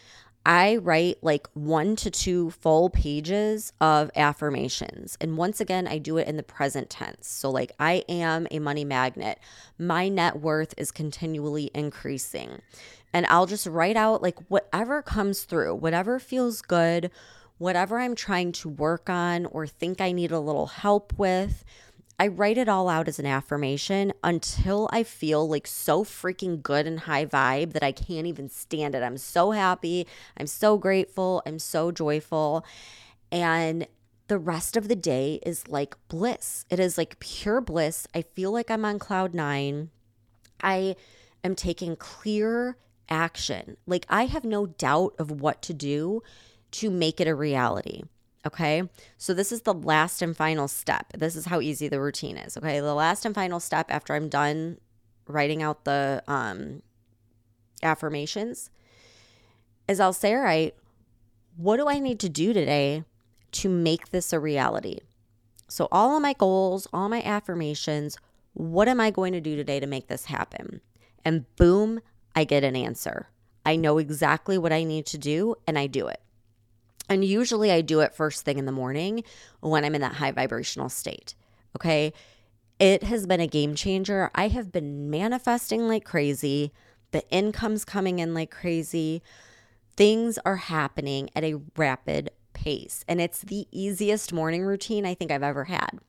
I 0.44 0.78
write 0.78 1.20
like 1.22 1.48
one 1.54 1.96
to 1.98 2.10
two 2.10 2.50
full 2.50 2.90
pages 2.90 3.72
of 3.80 4.10
affirmations. 4.16 5.16
And 5.22 5.38
once 5.38 5.62
again, 5.62 5.88
I 5.88 6.00
do 6.00 6.18
it 6.18 6.28
in 6.28 6.38
the 6.38 6.44
present 6.44 6.90
tense. 6.90 7.28
So, 7.28 7.52
like, 7.52 7.74
I 7.80 8.04
am 8.10 8.48
a 8.50 8.58
money 8.58 8.84
magnet. 8.84 9.38
My 9.78 10.10
net 10.10 10.40
worth 10.40 10.74
is 10.76 10.92
continually 10.92 11.70
increasing. 11.76 12.64
And 13.14 13.28
I'll 13.28 13.46
just 13.46 13.68
write 13.68 13.96
out 13.96 14.24
like 14.24 14.40
whatever 14.50 15.04
comes 15.04 15.44
through, 15.44 15.76
whatever 15.76 16.18
feels 16.18 16.64
good, 16.64 17.12
whatever 17.60 18.00
I'm 18.00 18.16
trying 18.16 18.54
to 18.54 18.70
work 18.70 19.08
on 19.08 19.46
or 19.46 19.68
think 19.68 20.02
I 20.02 20.14
need 20.14 20.32
a 20.32 20.40
little 20.40 20.66
help 20.66 21.14
with. 21.16 21.64
I 22.22 22.28
write 22.28 22.58
it 22.58 22.68
all 22.68 22.90
out 22.90 23.08
as 23.08 23.18
an 23.18 23.26
affirmation 23.26 24.12
until 24.26 24.90
I 24.92 25.04
feel 25.04 25.48
like 25.48 25.66
so 25.66 26.04
freaking 26.04 26.62
good 26.62 26.86
and 26.86 27.00
high 27.00 27.26
vibe 27.26 27.72
that 27.72 27.84
I 27.84 27.94
can't 27.94 28.28
even 28.28 28.50
stand 28.50 28.94
it. 28.94 29.02
I'm 29.02 29.18
so 29.18 29.52
happy. 29.52 30.06
I'm 30.38 30.48
so 30.48 30.78
grateful. 30.78 31.42
I'm 31.46 31.60
so 31.60 31.92
joyful. 31.94 32.66
And 33.32 33.88
the 34.28 34.38
rest 34.38 34.76
of 34.76 34.90
the 34.90 34.98
day 34.98 35.40
is 35.46 35.70
like 35.70 35.96
bliss. 36.10 36.66
It 36.70 36.78
is 36.78 36.98
like 36.98 37.22
pure 37.22 37.62
bliss. 37.62 38.06
I 38.14 38.24
feel 38.24 38.52
like 38.52 38.70
I'm 38.70 38.84
on 38.84 39.00
cloud 39.00 39.34
nine. 39.34 39.90
I 40.62 40.98
am 41.42 41.56
taking 41.56 41.96
clear 41.96 42.76
action. 43.10 43.78
Like 43.88 44.06
I 44.10 44.26
have 44.26 44.44
no 44.44 44.66
doubt 44.66 45.16
of 45.20 45.32
what 45.32 45.62
to 45.64 45.74
do 45.74 46.22
to 46.72 46.90
make 46.90 47.22
it 47.22 47.30
a 47.30 47.34
reality. 47.34 48.04
Okay. 48.50 48.82
So 49.18 49.36
this 49.36 49.52
is 49.52 49.62
the 49.62 49.76
last 49.76 50.24
and 50.24 50.36
final 50.36 50.68
step. 50.68 51.14
This 51.16 51.36
is 51.36 51.46
how 51.46 51.62
easy 51.62 51.88
the 51.88 52.02
routine 52.02 52.36
is. 52.36 52.58
Okay. 52.58 52.80
The 52.80 52.96
last 52.96 53.26
and 53.26 53.36
final 53.36 53.60
step 53.60 53.86
after 53.90 54.16
I'm 54.16 54.28
done 54.28 54.80
writing 55.28 55.62
out 55.62 55.86
the 55.86 56.24
um, 56.28 56.82
affirmations 57.84 58.72
is 59.88 60.00
I'll 60.00 60.14
say, 60.14 60.34
all 60.34 60.42
right, 60.42 60.74
what 61.58 61.78
do 61.78 61.88
I 61.88 62.00
need 62.00 62.20
to 62.22 62.30
do 62.30 62.52
today 62.52 63.04
to 63.52 63.70
make 63.70 64.10
this 64.10 64.34
a 64.34 64.40
reality? 64.40 65.00
So, 65.68 65.88
all 65.92 66.16
of 66.16 66.24
my 66.24 66.34
goals, 66.34 66.88
all 66.92 67.08
my 67.08 67.22
affirmations, 67.22 68.18
what 68.54 68.88
am 68.88 69.00
I 69.00 69.12
going 69.12 69.34
to 69.34 69.42
do 69.42 69.56
today 69.56 69.80
to 69.80 69.86
make 69.86 70.08
this 70.08 70.26
happen? 70.26 70.82
And 71.24 71.46
boom, 71.56 72.02
I 72.36 72.46
get 72.46 72.64
an 72.64 72.76
answer. 72.76 73.28
I 73.64 73.76
know 73.76 74.00
exactly 74.00 74.58
what 74.58 74.74
I 74.74 74.84
need 74.84 75.06
to 75.08 75.20
do 75.20 75.56
and 75.68 75.78
I 75.78 75.86
do 75.86 76.08
it. 76.08 76.22
And 77.10 77.26
usually 77.26 77.72
I 77.72 77.82
do 77.82 78.00
it 78.02 78.14
first 78.14 78.46
thing 78.46 78.60
in 78.60 78.66
the 78.66 78.72
morning 78.72 79.24
when 79.60 79.84
I'm 79.84 79.96
in 79.96 80.02
that 80.02 80.16
high 80.16 80.32
vibrational 80.32 80.90
state. 80.90 81.34
Okay. 81.76 82.14
It 82.80 83.04
has 83.04 83.26
been 83.26 83.42
a 83.42 83.48
game 83.48 83.76
changer. 83.76 84.32
I 84.34 84.48
have 84.48 84.72
been 84.72 85.10
manifesting 85.10 85.88
like 85.88 86.06
crazy. 86.06 86.72
The 87.12 87.28
income's 87.30 87.84
coming 87.84 88.20
in 88.20 88.34
like 88.34 88.52
crazy. 88.52 89.22
Things 89.98 90.40
are 90.46 90.56
happening 90.56 91.30
at 91.36 91.44
a 91.44 91.60
rapid 91.76 92.30
pace. 92.54 93.04
And 93.08 93.20
it's 93.20 93.42
the 93.42 93.68
easiest 93.72 94.32
morning 94.32 94.64
routine 94.64 95.06
I 95.06 95.14
think 95.14 95.32
I've 95.32 95.44
ever 95.44 95.66
had. 95.66 96.00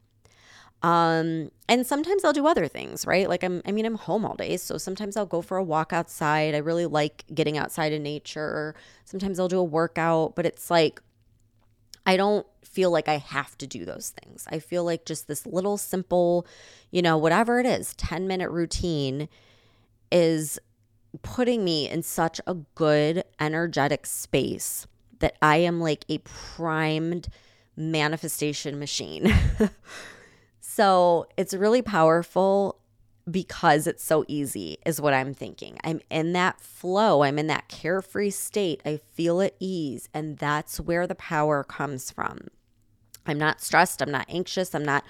Um, 0.82 1.50
and 1.68 1.87
sometimes 1.87 2.25
I'll 2.25 2.32
do 2.32 2.46
other 2.46 2.66
things, 2.66 3.06
right? 3.06 3.28
Like 3.28 3.44
I'm, 3.44 3.60
I 3.66 3.72
mean, 3.72 3.84
I'm 3.84 3.96
home 3.96 4.25
all 4.25 4.34
day. 4.34 4.56
So 4.56 4.78
sometimes 4.78 5.16
I'll 5.16 5.26
go 5.26 5.42
for 5.42 5.56
a 5.56 5.62
walk 5.62 5.92
outside. 5.92 6.54
I 6.54 6.58
really 6.58 6.87
like 6.87 7.25
getting 7.34 7.58
outside 7.58 7.92
in 7.92 8.02
nature. 8.02 8.75
Sometimes 9.04 9.38
I'll 9.38 9.49
do 9.49 9.58
a 9.58 9.64
workout, 9.64 10.37
but 10.37 10.46
it's 10.46 10.70
like, 10.70 11.02
I 12.06 12.16
don't 12.16 12.46
feel 12.64 12.90
like 12.90 13.08
I 13.08 13.18
have 13.18 13.58
to 13.58 13.66
do 13.66 13.84
those 13.84 14.10
things. 14.10 14.46
I 14.50 14.58
feel 14.58 14.84
like 14.84 15.04
just 15.04 15.28
this 15.28 15.46
little 15.46 15.76
simple, 15.76 16.46
you 16.90 17.02
know, 17.02 17.18
whatever 17.18 17.60
it 17.60 17.66
is, 17.66 17.94
10 17.94 18.26
minute 18.26 18.50
routine 18.50 19.28
is 20.10 20.58
putting 21.22 21.64
me 21.64 21.88
in 21.88 22.02
such 22.02 22.40
a 22.46 22.54
good, 22.75 23.25
energetic 23.38 24.06
space 24.06 24.87
that 25.18 25.37
I 25.42 25.58
am 25.58 25.80
like 25.80 26.04
a 26.08 26.18
primed 26.18 27.28
manifestation 27.76 28.78
machine. 28.78 29.32
So 30.73 31.27
it's 31.37 31.53
really 31.53 31.83
powerful 31.83 32.79
because 33.29 33.89
it's 33.89 34.05
so 34.05 34.25
easy, 34.29 34.79
is 34.87 35.00
what 35.00 35.12
I'm 35.12 35.35
thinking. 35.35 35.79
I'm 35.83 36.00
in 36.11 36.33
that 36.35 36.61
flow, 36.61 37.25
I'm 37.25 37.41
in 37.41 37.49
that 37.49 37.67
carefree 37.67 38.31
state. 38.31 38.81
I 38.87 39.00
feel 39.15 39.41
at 39.41 39.57
ease, 39.59 40.09
and 40.15 40.39
that's 40.39 40.79
where 40.79 41.09
the 41.09 41.17
power 41.17 41.65
comes 41.65 42.12
from. 42.12 42.47
I'm 43.27 43.37
not 43.37 43.61
stressed, 43.61 44.00
I'm 44.00 44.12
not 44.12 44.27
anxious, 44.29 44.73
I'm 44.73 44.85
not 44.85 45.05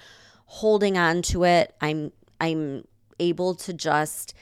holding 0.45 0.97
on 0.97 1.21
to 1.23 1.43
it. 1.43 1.75
I'm 1.79 2.11
I'm 2.39 2.85
able 3.19 3.53
to 3.53 3.71
just 3.71 4.33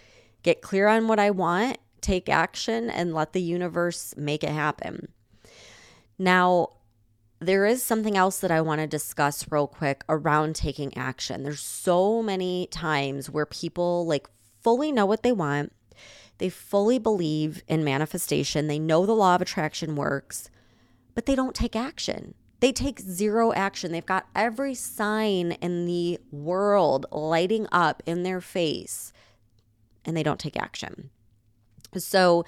get 0.41 0.61
clear 0.61 0.87
on 0.87 1.09
what 1.09 1.19
I 1.19 1.31
want, 1.31 1.79
take 1.99 2.29
action 2.29 2.89
and 2.89 3.13
let 3.13 3.33
the 3.33 3.41
universe 3.41 4.13
make 4.15 4.41
it 4.41 4.51
happen. 4.51 5.09
Now, 6.17 6.69
there 7.39 7.65
is 7.65 7.81
something 7.81 8.17
else 8.17 8.39
that 8.39 8.51
I 8.51 8.61
want 8.61 8.81
to 8.81 8.87
discuss 8.87 9.49
real 9.49 9.67
quick 9.67 10.03
around 10.09 10.55
taking 10.55 10.95
action. 10.97 11.43
There's 11.43 11.61
so 11.61 12.21
many 12.21 12.67
times 12.67 13.29
where 13.29 13.45
people 13.45 14.05
like 14.05 14.27
fully 14.61 14.91
know 14.91 15.05
what 15.05 15.23
they 15.23 15.31
want, 15.31 15.71
they 16.37 16.49
fully 16.49 16.99
believe 16.99 17.63
in 17.67 17.83
manifestation, 17.83 18.67
they 18.67 18.79
know 18.79 19.05
the 19.05 19.13
law 19.13 19.35
of 19.35 19.41
attraction 19.41 19.95
works, 19.95 20.49
but 21.15 21.25
they 21.25 21.35
don't 21.35 21.55
take 21.55 21.75
action. 21.75 22.33
They 22.59 22.73
take 22.73 22.99
zero 22.99 23.53
action. 23.53 23.93
They've 23.93 24.05
got 24.05 24.27
every 24.35 24.75
sign 24.75 25.53
in 25.53 25.85
the 25.85 26.19
world 26.31 27.05
lighting 27.09 27.67
up 27.71 28.03
in 28.05 28.23
their 28.23 28.41
face, 28.41 29.13
and 30.03 30.15
they 30.15 30.23
don't 30.23 30.39
take 30.39 30.57
action. 30.57 31.09
So, 31.97 32.45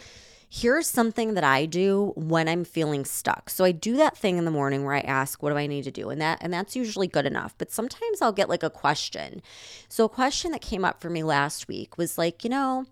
here's 0.54 0.86
something 0.86 1.34
that 1.36 1.46
I 1.46 1.66
do 1.66 2.12
when 2.18 2.50
I'm 2.50 2.66
feeling 2.66 3.06
stuck. 3.06 3.50
So 3.50 3.64
I 3.64 3.72
do 3.72 3.96
that 3.96 4.18
thing 4.18 4.38
in 4.38 4.44
the 4.44 4.52
morning 4.52 4.84
where 4.84 4.94
I 4.94 5.00
ask, 5.00 5.42
what 5.42 5.52
do 5.52 5.56
I 5.56 5.66
need 5.66 5.86
to 5.86 5.92
do? 5.92 6.10
And 6.10 6.20
that 6.20 6.40
and 6.42 6.54
that's 6.54 6.76
usually 6.76 7.08
good 7.08 7.26
enough. 7.26 7.56
But 7.58 7.72
sometimes 7.72 8.22
I'll 8.22 8.34
get 8.34 8.50
like 8.50 8.62
a 8.62 8.70
question. 8.70 9.42
So 9.88 10.04
a 10.04 10.10
question 10.10 10.52
that 10.52 10.60
came 10.60 10.84
up 10.84 11.00
for 11.00 11.10
me 11.10 11.24
last 11.24 11.70
week 11.70 11.98
was 11.98 12.18
like, 12.18 12.44
you 12.44 12.50
know, 12.50 12.86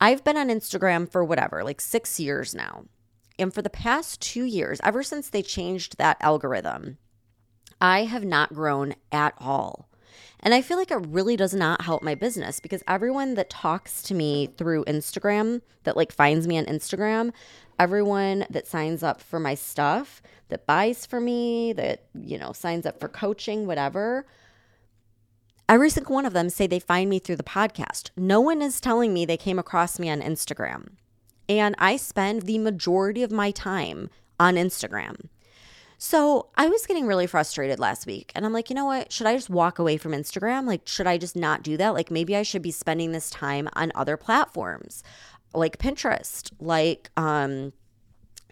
I've 0.00 0.24
been 0.24 0.36
on 0.36 0.48
Instagram 0.48 1.08
for 1.08 1.24
whatever, 1.24 1.62
like 1.62 1.80
6 1.80 2.18
years 2.18 2.52
now. 2.52 2.86
And 3.38 3.54
for 3.54 3.62
the 3.62 3.70
past 3.70 4.20
2 4.20 4.42
years, 4.42 4.80
ever 4.82 5.04
since 5.04 5.30
they 5.30 5.42
changed 5.42 5.98
that 5.98 6.16
algorithm, 6.20 6.98
I 7.80 8.06
have 8.06 8.24
not 8.24 8.54
grown 8.54 8.96
at 9.12 9.34
all. 9.38 9.88
And 10.40 10.54
I 10.54 10.62
feel 10.62 10.76
like 10.76 10.90
it 10.90 11.06
really 11.08 11.36
does 11.36 11.54
not 11.54 11.82
help 11.82 12.02
my 12.02 12.14
business 12.14 12.60
because 12.60 12.82
everyone 12.86 13.34
that 13.34 13.50
talks 13.50 14.02
to 14.02 14.14
me 14.14 14.48
through 14.56 14.84
Instagram, 14.84 15.62
that 15.84 15.96
like 15.96 16.12
finds 16.12 16.46
me 16.46 16.58
on 16.58 16.64
Instagram, 16.66 17.32
everyone 17.78 18.46
that 18.50 18.66
signs 18.66 19.02
up 19.02 19.20
for 19.20 19.38
my 19.40 19.54
stuff, 19.54 20.22
that 20.48 20.66
buys 20.66 21.06
for 21.06 21.20
me, 21.20 21.72
that, 21.72 22.04
you 22.14 22.38
know, 22.38 22.52
signs 22.52 22.86
up 22.86 22.98
for 23.00 23.08
coaching, 23.08 23.66
whatever, 23.66 24.26
every 25.68 25.90
single 25.90 26.14
one 26.14 26.26
of 26.26 26.32
them 26.32 26.48
say 26.48 26.66
they 26.66 26.78
find 26.78 27.10
me 27.10 27.18
through 27.18 27.36
the 27.36 27.42
podcast. 27.42 28.10
No 28.16 28.40
one 28.40 28.62
is 28.62 28.80
telling 28.80 29.12
me 29.12 29.24
they 29.24 29.36
came 29.36 29.58
across 29.58 29.98
me 29.98 30.08
on 30.10 30.20
Instagram. 30.20 30.92
And 31.48 31.74
I 31.78 31.96
spend 31.96 32.42
the 32.42 32.58
majority 32.58 33.22
of 33.22 33.32
my 33.32 33.50
time 33.50 34.10
on 34.38 34.54
Instagram. 34.54 35.28
So 36.00 36.48
I 36.56 36.68
was 36.68 36.86
getting 36.86 37.06
really 37.06 37.26
frustrated 37.26 37.80
last 37.80 38.06
week. 38.06 38.30
And 38.36 38.46
I'm 38.46 38.52
like, 38.52 38.70
you 38.70 38.76
know 38.76 38.84
what? 38.84 39.12
Should 39.12 39.26
I 39.26 39.34
just 39.34 39.50
walk 39.50 39.80
away 39.80 39.96
from 39.96 40.12
Instagram? 40.12 40.64
Like, 40.64 40.86
should 40.86 41.08
I 41.08 41.18
just 41.18 41.34
not 41.34 41.64
do 41.64 41.76
that? 41.76 41.92
Like, 41.92 42.10
maybe 42.10 42.36
I 42.36 42.44
should 42.44 42.62
be 42.62 42.70
spending 42.70 43.10
this 43.10 43.30
time 43.30 43.68
on 43.74 43.90
other 43.96 44.16
platforms 44.16 45.02
like 45.54 45.78
Pinterest, 45.78 46.52
like 46.60 47.10
um, 47.16 47.72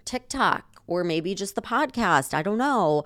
TikTok, 0.04 0.82
or 0.88 1.04
maybe 1.04 1.34
just 1.34 1.54
the 1.54 1.62
podcast. 1.62 2.34
I 2.34 2.42
don't 2.42 2.58
know. 2.58 3.04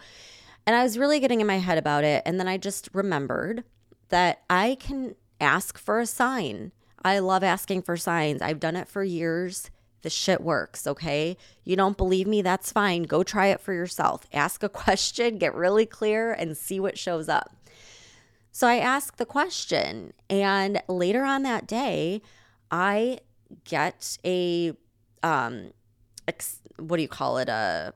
And 0.66 0.74
I 0.74 0.83
was 0.83 0.98
really 0.98 1.20
getting 1.20 1.40
in 1.40 1.46
my 1.46 1.59
head 1.59 1.79
about 1.79 2.05
it. 2.05 2.22
And 2.24 2.40
then 2.40 2.48
I 2.48 2.57
just 2.57 2.88
remembered 2.92 3.64
that 4.09 4.42
I 4.48 4.76
can 4.81 5.16
ask 5.40 5.79
for 5.79 6.00
a 6.00 6.07
sign. 6.07 6.72
I 7.05 7.18
love 7.18 7.42
asking 7.42 7.83
for 7.83 7.96
signs. 7.96 8.42
I've 8.42 8.61
done 8.61 8.76
it 8.76 8.88
for 8.88 9.03
years. 9.03 9.70
The 10.03 10.11
shit 10.11 10.41
works, 10.41 10.87
okay? 10.87 11.37
You 11.65 11.77
don't 11.77 11.97
believe 11.97 12.27
me? 12.27 12.43
That's 12.43 12.73
fine. 12.73 13.03
Go 13.03 13.23
try 13.23 13.47
it 13.47 13.61
for 13.61 13.73
yourself. 13.73 14.27
Ask 14.33 14.63
a 14.63 14.69
question, 14.83 15.39
get 15.39 15.55
really 15.55 15.87
clear, 15.87 16.33
and 16.33 16.57
see 16.57 16.81
what 16.81 16.99
shows 16.99 17.29
up. 17.29 17.55
So 18.53 18.67
I 18.67 18.77
ask 18.77 19.17
the 19.17 19.27
question, 19.27 20.13
and 20.29 20.83
later 20.89 21.25
on 21.25 21.43
that 21.45 21.67
day, 21.67 22.21
I 22.71 23.21
get 23.65 24.19
a 24.25 24.73
um 25.23 25.73
ex- 26.27 26.61
what 26.79 26.97
do 26.97 27.03
you 27.03 27.09
call 27.09 27.39
it 27.39 27.49
a 27.49 27.95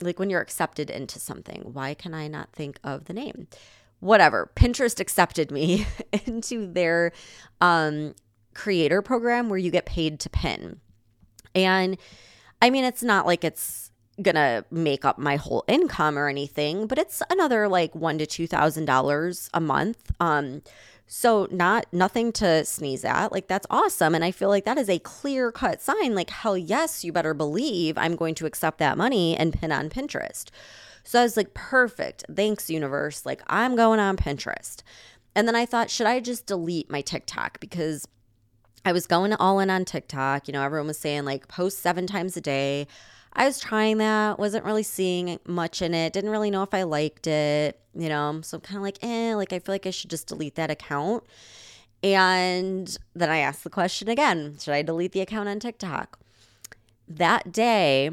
like 0.00 0.18
when 0.18 0.30
you're 0.30 0.40
accepted 0.40 0.90
into 0.90 1.18
something. 1.18 1.70
Why 1.72 1.94
can 1.94 2.14
I 2.14 2.28
not 2.28 2.52
think 2.52 2.78
of 2.84 3.06
the 3.06 3.12
name? 3.12 3.48
Whatever. 4.00 4.50
Pinterest 4.54 5.00
accepted 5.00 5.50
me 5.50 5.86
into 6.26 6.70
their 6.70 7.12
um 7.60 8.14
creator 8.54 9.02
program 9.02 9.48
where 9.48 9.58
you 9.58 9.70
get 9.70 9.86
paid 9.86 10.20
to 10.20 10.30
pin. 10.30 10.80
And 11.54 11.96
I 12.60 12.70
mean, 12.70 12.84
it's 12.84 13.02
not 13.02 13.26
like 13.26 13.44
it's 13.44 13.90
gonna 14.20 14.64
make 14.70 15.04
up 15.04 15.18
my 15.18 15.36
whole 15.36 15.64
income 15.68 16.18
or 16.18 16.28
anything, 16.28 16.86
but 16.86 16.98
it's 16.98 17.22
another 17.30 17.68
like 17.68 17.94
one 17.94 18.18
to 18.18 18.26
two 18.26 18.46
thousand 18.46 18.86
dollars 18.86 19.48
a 19.54 19.60
month. 19.60 20.10
Um, 20.20 20.62
so 21.06 21.48
not 21.50 21.86
nothing 21.92 22.32
to 22.32 22.64
sneeze 22.64 23.04
at. 23.04 23.32
Like 23.32 23.48
that's 23.48 23.66
awesome. 23.70 24.14
And 24.14 24.24
I 24.24 24.30
feel 24.30 24.50
like 24.50 24.64
that 24.66 24.76
is 24.76 24.90
a 24.90 24.98
clear 24.98 25.50
cut 25.50 25.80
sign. 25.80 26.14
Like, 26.14 26.30
hell 26.30 26.58
yes, 26.58 27.04
you 27.04 27.12
better 27.12 27.32
believe 27.32 27.96
I'm 27.96 28.14
going 28.14 28.34
to 28.36 28.46
accept 28.46 28.78
that 28.78 28.98
money 28.98 29.36
and 29.36 29.52
pin 29.52 29.72
on 29.72 29.88
Pinterest. 29.88 30.50
So 31.04 31.20
I 31.20 31.22
was 31.22 31.38
like, 31.38 31.54
perfect. 31.54 32.24
Thanks, 32.30 32.68
universe. 32.68 33.24
Like, 33.24 33.40
I'm 33.46 33.76
going 33.76 34.00
on 34.00 34.18
Pinterest. 34.18 34.82
And 35.34 35.48
then 35.48 35.54
I 35.54 35.64
thought, 35.64 35.88
should 35.88 36.06
I 36.06 36.20
just 36.20 36.44
delete 36.44 36.90
my 36.90 37.00
TikTok? 37.00 37.60
Because 37.60 38.06
I 38.84 38.92
was 38.92 39.06
going 39.06 39.32
all 39.34 39.58
in 39.60 39.70
on 39.70 39.84
TikTok. 39.84 40.48
You 40.48 40.52
know, 40.52 40.62
everyone 40.62 40.88
was 40.88 40.98
saying 40.98 41.24
like 41.24 41.48
post 41.48 41.78
seven 41.80 42.06
times 42.06 42.36
a 42.36 42.40
day. 42.40 42.86
I 43.32 43.44
was 43.44 43.60
trying 43.60 43.98
that, 43.98 44.38
wasn't 44.38 44.64
really 44.64 44.82
seeing 44.82 45.38
much 45.46 45.82
in 45.82 45.94
it, 45.94 46.12
didn't 46.12 46.30
really 46.30 46.50
know 46.50 46.62
if 46.62 46.74
I 46.74 46.82
liked 46.84 47.26
it, 47.26 47.78
you 47.94 48.08
know. 48.08 48.40
So 48.42 48.56
I'm 48.56 48.60
kind 48.62 48.78
of 48.78 48.82
like, 48.82 48.98
eh, 49.02 49.34
like 49.34 49.52
I 49.52 49.58
feel 49.58 49.74
like 49.74 49.86
I 49.86 49.90
should 49.90 50.10
just 50.10 50.28
delete 50.28 50.54
that 50.56 50.70
account. 50.70 51.24
And 52.02 52.96
then 53.14 53.28
I 53.28 53.38
asked 53.38 53.64
the 53.64 53.70
question 53.70 54.08
again 54.08 54.56
should 54.58 54.74
I 54.74 54.82
delete 54.82 55.12
the 55.12 55.20
account 55.20 55.48
on 55.48 55.60
TikTok? 55.60 56.18
That 57.06 57.52
day, 57.52 58.10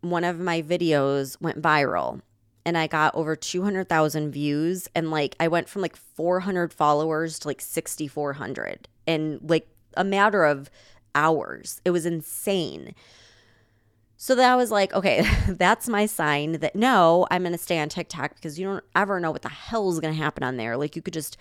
one 0.00 0.24
of 0.24 0.38
my 0.38 0.62
videos 0.62 1.40
went 1.40 1.60
viral 1.60 2.20
and 2.66 2.78
I 2.78 2.86
got 2.86 3.14
over 3.14 3.36
200,000 3.36 4.30
views. 4.30 4.88
And 4.94 5.10
like, 5.10 5.36
I 5.38 5.48
went 5.48 5.68
from 5.68 5.82
like 5.82 5.96
400 5.96 6.72
followers 6.72 7.38
to 7.40 7.48
like 7.48 7.60
6,400 7.60 8.88
in 9.06 9.40
like 9.42 9.68
a 9.96 10.04
matter 10.04 10.44
of 10.44 10.70
hours. 11.14 11.80
It 11.84 11.90
was 11.90 12.06
insane. 12.06 12.94
So 14.16 14.34
that 14.36 14.54
was 14.56 14.70
like, 14.70 14.92
okay, 14.94 15.26
that's 15.48 15.88
my 15.88 16.06
sign 16.06 16.52
that 16.60 16.74
no, 16.74 17.26
I'm 17.30 17.42
going 17.42 17.52
to 17.52 17.58
stay 17.58 17.78
on 17.78 17.88
TikTok 17.88 18.34
because 18.34 18.58
you 18.58 18.66
don't 18.66 18.84
ever 18.94 19.20
know 19.20 19.30
what 19.30 19.42
the 19.42 19.48
hell 19.48 19.90
is 19.90 20.00
going 20.00 20.14
to 20.14 20.22
happen 20.22 20.42
on 20.42 20.56
there. 20.56 20.76
Like, 20.76 20.96
you 20.96 21.02
could 21.02 21.14
just 21.14 21.36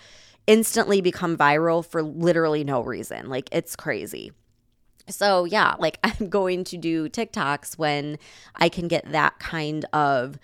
instantly 0.47 0.99
become 0.99 1.38
viral 1.38 1.86
for 1.86 2.04
literally 2.04 2.63
no 2.63 2.82
reason. 2.82 3.30
Like, 3.30 3.47
it's 3.52 3.76
crazy. 3.76 4.32
So, 5.10 5.45
yeah, 5.45 5.76
like 5.80 5.99
I'm 6.04 6.30
going 6.30 6.63
to 6.65 6.78
do 6.78 7.10
TikToks 7.10 7.78
when 7.78 8.17
I 8.56 8.69
can 8.69 8.88
get 8.88 9.12
that 9.12 9.39
kind 9.39 9.86
of 9.93 10.38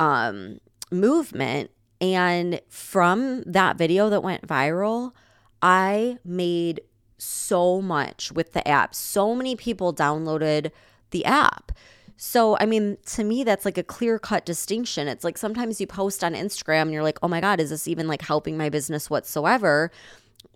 um, 0.00 0.58
movement. 0.90 1.70
And 2.00 2.60
from 2.68 3.42
that 3.42 3.76
video 3.76 4.08
that 4.10 4.22
went 4.22 4.46
viral, 4.46 5.12
I 5.62 6.18
made 6.24 6.80
so 7.18 7.82
much 7.82 8.32
with 8.32 8.52
the 8.52 8.66
app. 8.66 8.94
So 8.94 9.34
many 9.34 9.56
people 9.56 9.92
downloaded 9.92 10.70
the 11.10 11.24
app. 11.24 11.72
So, 12.16 12.56
I 12.58 12.66
mean, 12.66 12.98
to 13.06 13.22
me, 13.22 13.44
that's 13.44 13.64
like 13.64 13.78
a 13.78 13.82
clear 13.82 14.18
cut 14.18 14.44
distinction. 14.44 15.06
It's 15.06 15.24
like 15.24 15.38
sometimes 15.38 15.80
you 15.80 15.86
post 15.86 16.24
on 16.24 16.34
Instagram 16.34 16.82
and 16.82 16.92
you're 16.92 17.02
like, 17.02 17.18
oh 17.22 17.28
my 17.28 17.40
God, 17.40 17.60
is 17.60 17.70
this 17.70 17.86
even 17.86 18.08
like 18.08 18.22
helping 18.22 18.56
my 18.56 18.68
business 18.68 19.08
whatsoever? 19.08 19.92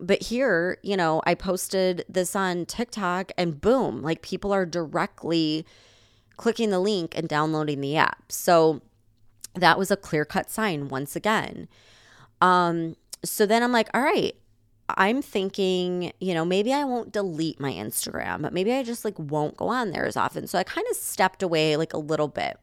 But 0.00 0.22
here, 0.22 0.78
you 0.82 0.96
know, 0.96 1.22
I 1.24 1.34
posted 1.34 2.04
this 2.08 2.34
on 2.34 2.66
TikTok 2.66 3.30
and 3.38 3.60
boom, 3.60 4.02
like 4.02 4.22
people 4.22 4.52
are 4.52 4.66
directly 4.66 5.64
clicking 6.36 6.70
the 6.70 6.80
link 6.80 7.16
and 7.16 7.28
downloading 7.28 7.80
the 7.80 7.96
app. 7.96 8.32
So 8.32 8.82
that 9.54 9.78
was 9.78 9.92
a 9.92 9.96
clear 9.96 10.24
cut 10.24 10.50
sign 10.50 10.88
once 10.88 11.14
again. 11.14 11.68
Um, 12.40 12.96
so 13.24 13.46
then 13.46 13.62
I'm 13.62 13.70
like, 13.70 13.88
all 13.94 14.02
right, 14.02 14.34
I'm 14.96 15.22
thinking, 15.22 16.12
you 16.20 16.34
know, 16.34 16.44
maybe 16.44 16.72
I 16.72 16.84
won't 16.84 17.12
delete 17.12 17.60
my 17.60 17.72
Instagram, 17.72 18.42
but 18.42 18.52
maybe 18.52 18.72
I 18.72 18.82
just 18.82 19.04
like 19.04 19.18
won't 19.18 19.56
go 19.56 19.68
on 19.68 19.90
there 19.90 20.06
as 20.06 20.16
often. 20.16 20.46
So 20.46 20.58
I 20.58 20.64
kind 20.64 20.86
of 20.90 20.96
stepped 20.96 21.42
away 21.42 21.76
like 21.76 21.92
a 21.92 21.98
little 21.98 22.28
bit, 22.28 22.58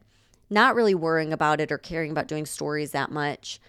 not 0.48 0.74
really 0.74 0.94
worrying 0.94 1.32
about 1.32 1.60
it 1.60 1.70
or 1.72 1.78
caring 1.78 2.10
about 2.10 2.28
doing 2.28 2.46
stories 2.46 2.92
that 2.92 3.10
much. 3.10 3.60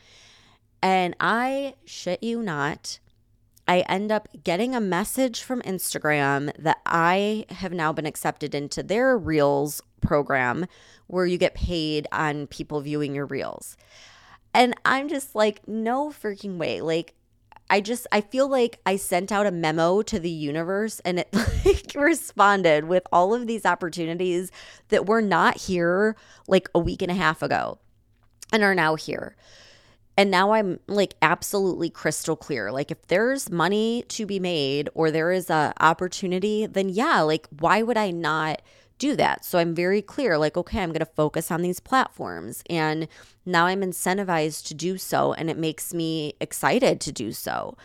And 0.81 1.15
I 1.19 1.75
shit 1.85 2.23
you 2.23 2.41
not, 2.41 2.99
I 3.67 3.81
end 3.81 4.11
up 4.11 4.27
getting 4.43 4.75
a 4.75 4.81
message 4.81 5.43
from 5.43 5.61
Instagram 5.61 6.51
that 6.57 6.79
I 6.85 7.45
have 7.49 7.71
now 7.71 7.93
been 7.93 8.05
accepted 8.05 8.55
into 8.55 8.83
their 8.83 9.17
Reels 9.17 9.81
program 10.01 10.65
where 11.07 11.25
you 11.25 11.37
get 11.37 11.53
paid 11.53 12.07
on 12.11 12.47
people 12.47 12.81
viewing 12.81 13.15
your 13.15 13.27
Reels. 13.27 13.77
And 14.53 14.75
I'm 14.83 15.07
just 15.07 15.35
like, 15.35 15.65
no 15.67 16.09
freaking 16.09 16.57
way. 16.57 16.81
Like, 16.81 17.13
I 17.71 17.79
just 17.79 18.05
I 18.11 18.19
feel 18.19 18.49
like 18.49 18.81
I 18.85 18.97
sent 18.97 19.31
out 19.31 19.47
a 19.47 19.51
memo 19.51 20.01
to 20.01 20.19
the 20.19 20.29
universe 20.29 20.99
and 21.05 21.19
it 21.19 21.29
like 21.65 21.93
responded 21.95 22.83
with 22.83 23.07
all 23.13 23.33
of 23.33 23.47
these 23.47 23.65
opportunities 23.65 24.51
that 24.89 25.05
were 25.05 25.21
not 25.21 25.57
here 25.57 26.17
like 26.49 26.69
a 26.75 26.79
week 26.79 27.01
and 27.01 27.09
a 27.09 27.15
half 27.15 27.41
ago 27.41 27.79
and 28.51 28.61
are 28.61 28.75
now 28.75 28.95
here. 28.95 29.37
And 30.17 30.29
now 30.29 30.51
I'm 30.51 30.81
like 30.87 31.15
absolutely 31.21 31.89
crystal 31.89 32.35
clear. 32.35 32.73
Like 32.73 32.91
if 32.91 33.07
there's 33.07 33.49
money 33.49 34.03
to 34.09 34.25
be 34.25 34.37
made 34.37 34.89
or 34.93 35.09
there 35.09 35.31
is 35.31 35.49
a 35.49 35.73
opportunity, 35.79 36.65
then 36.65 36.89
yeah, 36.89 37.21
like 37.21 37.47
why 37.57 37.83
would 37.83 37.97
I 37.97 38.11
not 38.11 38.61
do 39.01 39.15
that. 39.15 39.43
So 39.43 39.57
I'm 39.57 39.73
very 39.73 40.01
clear 40.01 40.37
like, 40.37 40.55
okay, 40.55 40.79
I'm 40.81 40.91
going 40.91 40.99
to 40.99 41.05
focus 41.05 41.49
on 41.49 41.63
these 41.63 41.79
platforms. 41.79 42.63
And 42.69 43.07
now 43.45 43.65
I'm 43.65 43.81
incentivized 43.81 44.67
to 44.67 44.75
do 44.75 44.97
so. 44.99 45.33
And 45.33 45.49
it 45.49 45.57
makes 45.57 45.91
me 45.91 46.35
excited 46.39 47.01
to 47.01 47.11
do 47.11 47.31
so. 47.31 47.75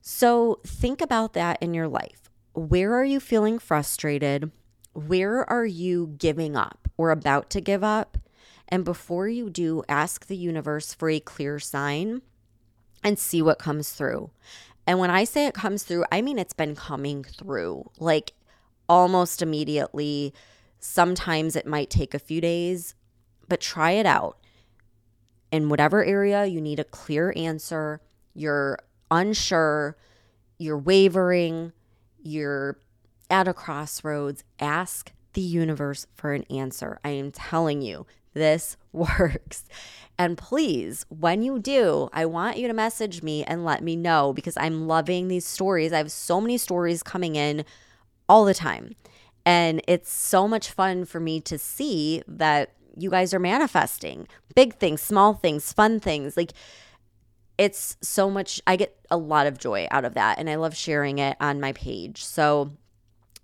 So 0.00 0.60
think 0.66 1.02
about 1.02 1.34
that 1.34 1.62
in 1.62 1.74
your 1.74 1.86
life. 1.86 2.30
Where 2.54 2.94
are 2.94 3.04
you 3.04 3.20
feeling 3.20 3.58
frustrated? 3.58 4.50
Where 4.94 5.48
are 5.50 5.66
you 5.66 6.14
giving 6.18 6.56
up 6.56 6.88
or 6.96 7.10
about 7.10 7.50
to 7.50 7.60
give 7.60 7.84
up? 7.84 8.16
And 8.70 8.86
before 8.86 9.28
you 9.28 9.50
do, 9.50 9.82
ask 9.86 10.26
the 10.26 10.36
universe 10.36 10.94
for 10.94 11.10
a 11.10 11.20
clear 11.20 11.58
sign 11.58 12.22
and 13.04 13.18
see 13.18 13.42
what 13.42 13.58
comes 13.58 13.92
through. 13.92 14.30
And 14.86 14.98
when 14.98 15.10
I 15.10 15.24
say 15.24 15.46
it 15.46 15.52
comes 15.52 15.82
through, 15.82 16.06
I 16.10 16.22
mean 16.22 16.38
it's 16.38 16.54
been 16.54 16.74
coming 16.74 17.22
through. 17.22 17.90
Like 17.98 18.32
almost 18.88 19.42
immediately. 19.42 20.32
Sometimes 20.78 21.56
it 21.56 21.66
might 21.66 21.90
take 21.90 22.14
a 22.14 22.18
few 22.18 22.40
days, 22.40 22.94
but 23.48 23.60
try 23.60 23.92
it 23.92 24.06
out. 24.06 24.38
In 25.50 25.68
whatever 25.68 26.04
area 26.04 26.46
you 26.46 26.60
need 26.60 26.78
a 26.78 26.84
clear 26.84 27.32
answer, 27.36 28.00
you're 28.34 28.78
unsure, 29.10 29.96
you're 30.58 30.78
wavering, 30.78 31.72
you're 32.22 32.78
at 33.30 33.48
a 33.48 33.54
crossroads, 33.54 34.44
ask 34.60 35.12
the 35.32 35.40
universe 35.40 36.06
for 36.16 36.32
an 36.32 36.44
answer. 36.50 36.98
I 37.04 37.10
am 37.10 37.30
telling 37.30 37.82
you, 37.82 38.06
this 38.34 38.76
works. 38.92 39.64
And 40.18 40.36
please, 40.36 41.06
when 41.08 41.42
you 41.42 41.58
do, 41.58 42.08
I 42.12 42.26
want 42.26 42.58
you 42.58 42.66
to 42.66 42.74
message 42.74 43.22
me 43.22 43.44
and 43.44 43.64
let 43.64 43.82
me 43.82 43.96
know 43.96 44.32
because 44.32 44.56
I'm 44.56 44.88
loving 44.88 45.28
these 45.28 45.44
stories. 45.44 45.92
I 45.92 45.98
have 45.98 46.10
so 46.10 46.40
many 46.40 46.58
stories 46.58 47.02
coming 47.02 47.36
in 47.36 47.64
all 48.28 48.44
the 48.44 48.54
time. 48.54 48.94
And 49.46 49.80
it's 49.88 50.12
so 50.12 50.46
much 50.46 50.70
fun 50.70 51.04
for 51.04 51.20
me 51.20 51.40
to 51.42 51.58
see 51.58 52.22
that 52.28 52.72
you 52.96 53.10
guys 53.10 53.32
are 53.32 53.38
manifesting 53.38 54.28
big 54.54 54.74
things, 54.74 55.00
small 55.00 55.34
things, 55.34 55.72
fun 55.72 56.00
things. 56.00 56.36
Like 56.36 56.52
it's 57.56 57.96
so 58.02 58.30
much, 58.30 58.60
I 58.66 58.76
get 58.76 58.96
a 59.10 59.16
lot 59.16 59.46
of 59.46 59.58
joy 59.58 59.88
out 59.90 60.04
of 60.04 60.14
that. 60.14 60.38
And 60.38 60.50
I 60.50 60.56
love 60.56 60.76
sharing 60.76 61.18
it 61.18 61.36
on 61.40 61.60
my 61.60 61.72
page. 61.72 62.24
So, 62.24 62.72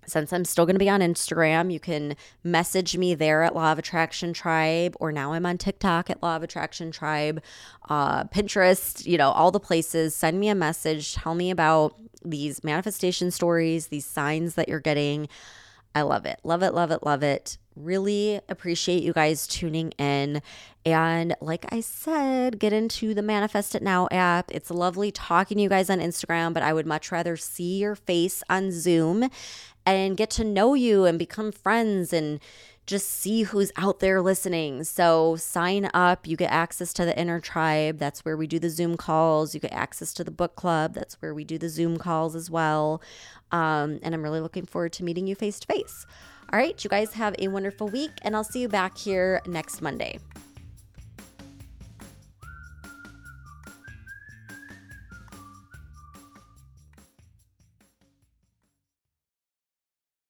since 0.06 0.32
I'm 0.32 0.44
still 0.44 0.66
going 0.66 0.74
to 0.74 0.80
be 0.80 0.88
on 0.88 1.00
Instagram, 1.00 1.72
you 1.72 1.80
can 1.80 2.16
message 2.42 2.96
me 2.96 3.14
there 3.14 3.42
at 3.42 3.54
Law 3.54 3.72
of 3.72 3.78
Attraction 3.78 4.32
Tribe, 4.32 4.96
or 5.00 5.12
now 5.12 5.32
I'm 5.32 5.46
on 5.46 5.58
TikTok 5.58 6.10
at 6.10 6.22
Law 6.22 6.36
of 6.36 6.42
Attraction 6.42 6.90
Tribe, 6.90 7.42
uh, 7.88 8.24
Pinterest, 8.24 9.06
you 9.06 9.18
know, 9.18 9.30
all 9.30 9.50
the 9.50 9.60
places. 9.60 10.14
Send 10.14 10.40
me 10.40 10.48
a 10.48 10.54
message. 10.54 11.14
Tell 11.14 11.34
me 11.34 11.50
about 11.50 11.96
these 12.24 12.64
manifestation 12.64 13.30
stories, 13.30 13.88
these 13.88 14.06
signs 14.06 14.54
that 14.54 14.68
you're 14.68 14.80
getting. 14.80 15.28
I 15.94 16.02
love 16.02 16.26
it. 16.26 16.40
Love 16.42 16.62
it, 16.62 16.74
love 16.74 16.90
it, 16.90 17.04
love 17.04 17.22
it. 17.22 17.58
Really 17.76 18.40
appreciate 18.48 19.02
you 19.02 19.12
guys 19.12 19.46
tuning 19.46 19.90
in. 19.92 20.42
And 20.86 21.34
like 21.40 21.64
I 21.72 21.80
said, 21.80 22.58
get 22.58 22.72
into 22.72 23.14
the 23.14 23.22
Manifest 23.22 23.74
It 23.74 23.82
Now 23.82 24.06
app. 24.10 24.50
It's 24.52 24.70
lovely 24.70 25.10
talking 25.10 25.56
to 25.56 25.62
you 25.62 25.68
guys 25.68 25.90
on 25.90 25.98
Instagram, 25.98 26.54
but 26.54 26.62
I 26.62 26.72
would 26.72 26.86
much 26.86 27.10
rather 27.10 27.36
see 27.36 27.78
your 27.78 27.94
face 27.94 28.42
on 28.48 28.70
Zoom 28.70 29.28
and 29.86 30.16
get 30.16 30.30
to 30.30 30.44
know 30.44 30.74
you 30.74 31.04
and 31.04 31.18
become 31.18 31.52
friends 31.52 32.12
and 32.12 32.40
just 32.86 33.08
see 33.08 33.44
who's 33.44 33.72
out 33.76 34.00
there 34.00 34.20
listening. 34.20 34.84
So 34.84 35.36
sign 35.36 35.88
up. 35.94 36.26
You 36.26 36.36
get 36.36 36.52
access 36.52 36.92
to 36.94 37.04
the 37.04 37.18
inner 37.18 37.40
tribe. 37.40 37.98
That's 37.98 38.24
where 38.24 38.36
we 38.36 38.46
do 38.46 38.58
the 38.58 38.70
Zoom 38.70 38.96
calls. 38.96 39.54
You 39.54 39.60
get 39.60 39.72
access 39.72 40.12
to 40.14 40.24
the 40.24 40.30
book 40.30 40.54
club. 40.54 40.94
That's 40.94 41.14
where 41.14 41.34
we 41.34 41.44
do 41.44 41.56
the 41.56 41.68
Zoom 41.68 41.96
calls 41.96 42.36
as 42.36 42.50
well. 42.50 43.00
Um, 43.52 44.00
and 44.02 44.14
I'm 44.14 44.22
really 44.22 44.40
looking 44.40 44.66
forward 44.66 44.92
to 44.94 45.04
meeting 45.04 45.26
you 45.26 45.34
face 45.34 45.58
to 45.60 45.66
face. 45.66 46.06
All 46.52 46.58
right, 46.58 46.82
you 46.82 46.90
guys 46.90 47.12
have 47.14 47.34
a 47.38 47.48
wonderful 47.48 47.88
week, 47.88 48.12
and 48.22 48.36
I'll 48.36 48.44
see 48.44 48.60
you 48.60 48.68
back 48.68 48.96
here 48.96 49.40
next 49.46 49.82
Monday. 49.82 50.18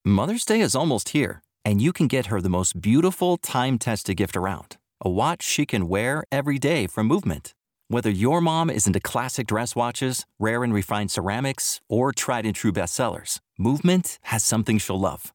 Mother's 0.07 0.44
Day 0.44 0.61
is 0.61 0.74
almost 0.74 1.11
here 1.11 1.42
and 1.64 1.81
you 1.81 1.92
can 1.92 2.07
get 2.07 2.27
her 2.27 2.40
the 2.40 2.48
most 2.48 2.81
beautiful 2.81 3.37
time 3.37 3.79
tested 3.79 4.16
gift 4.16 4.37
around 4.37 4.77
a 5.00 5.11
watch 5.11 5.42
she 5.42 5.66
can 5.66 5.88
wear 5.88 6.24
every 6.33 6.59
day 6.59 6.87
from 6.87 7.07
Movement. 7.07 7.53
Whether 7.88 8.09
your 8.09 8.40
mom 8.40 8.70
is 8.70 8.87
into 8.87 9.00
classic 9.00 9.46
dress 9.46 9.77
watches, 9.77 10.24
rare 10.38 10.64
and 10.64 10.72
refined 10.72 11.11
ceramics, 11.11 11.81
or 11.90 12.11
tried 12.11 12.46
and 12.46 12.55
true 12.55 12.72
bestsellers, 12.72 13.40
Movement 13.59 14.18
has 14.22 14.42
something 14.42 14.79
she'll 14.79 14.98
love. 14.98 15.35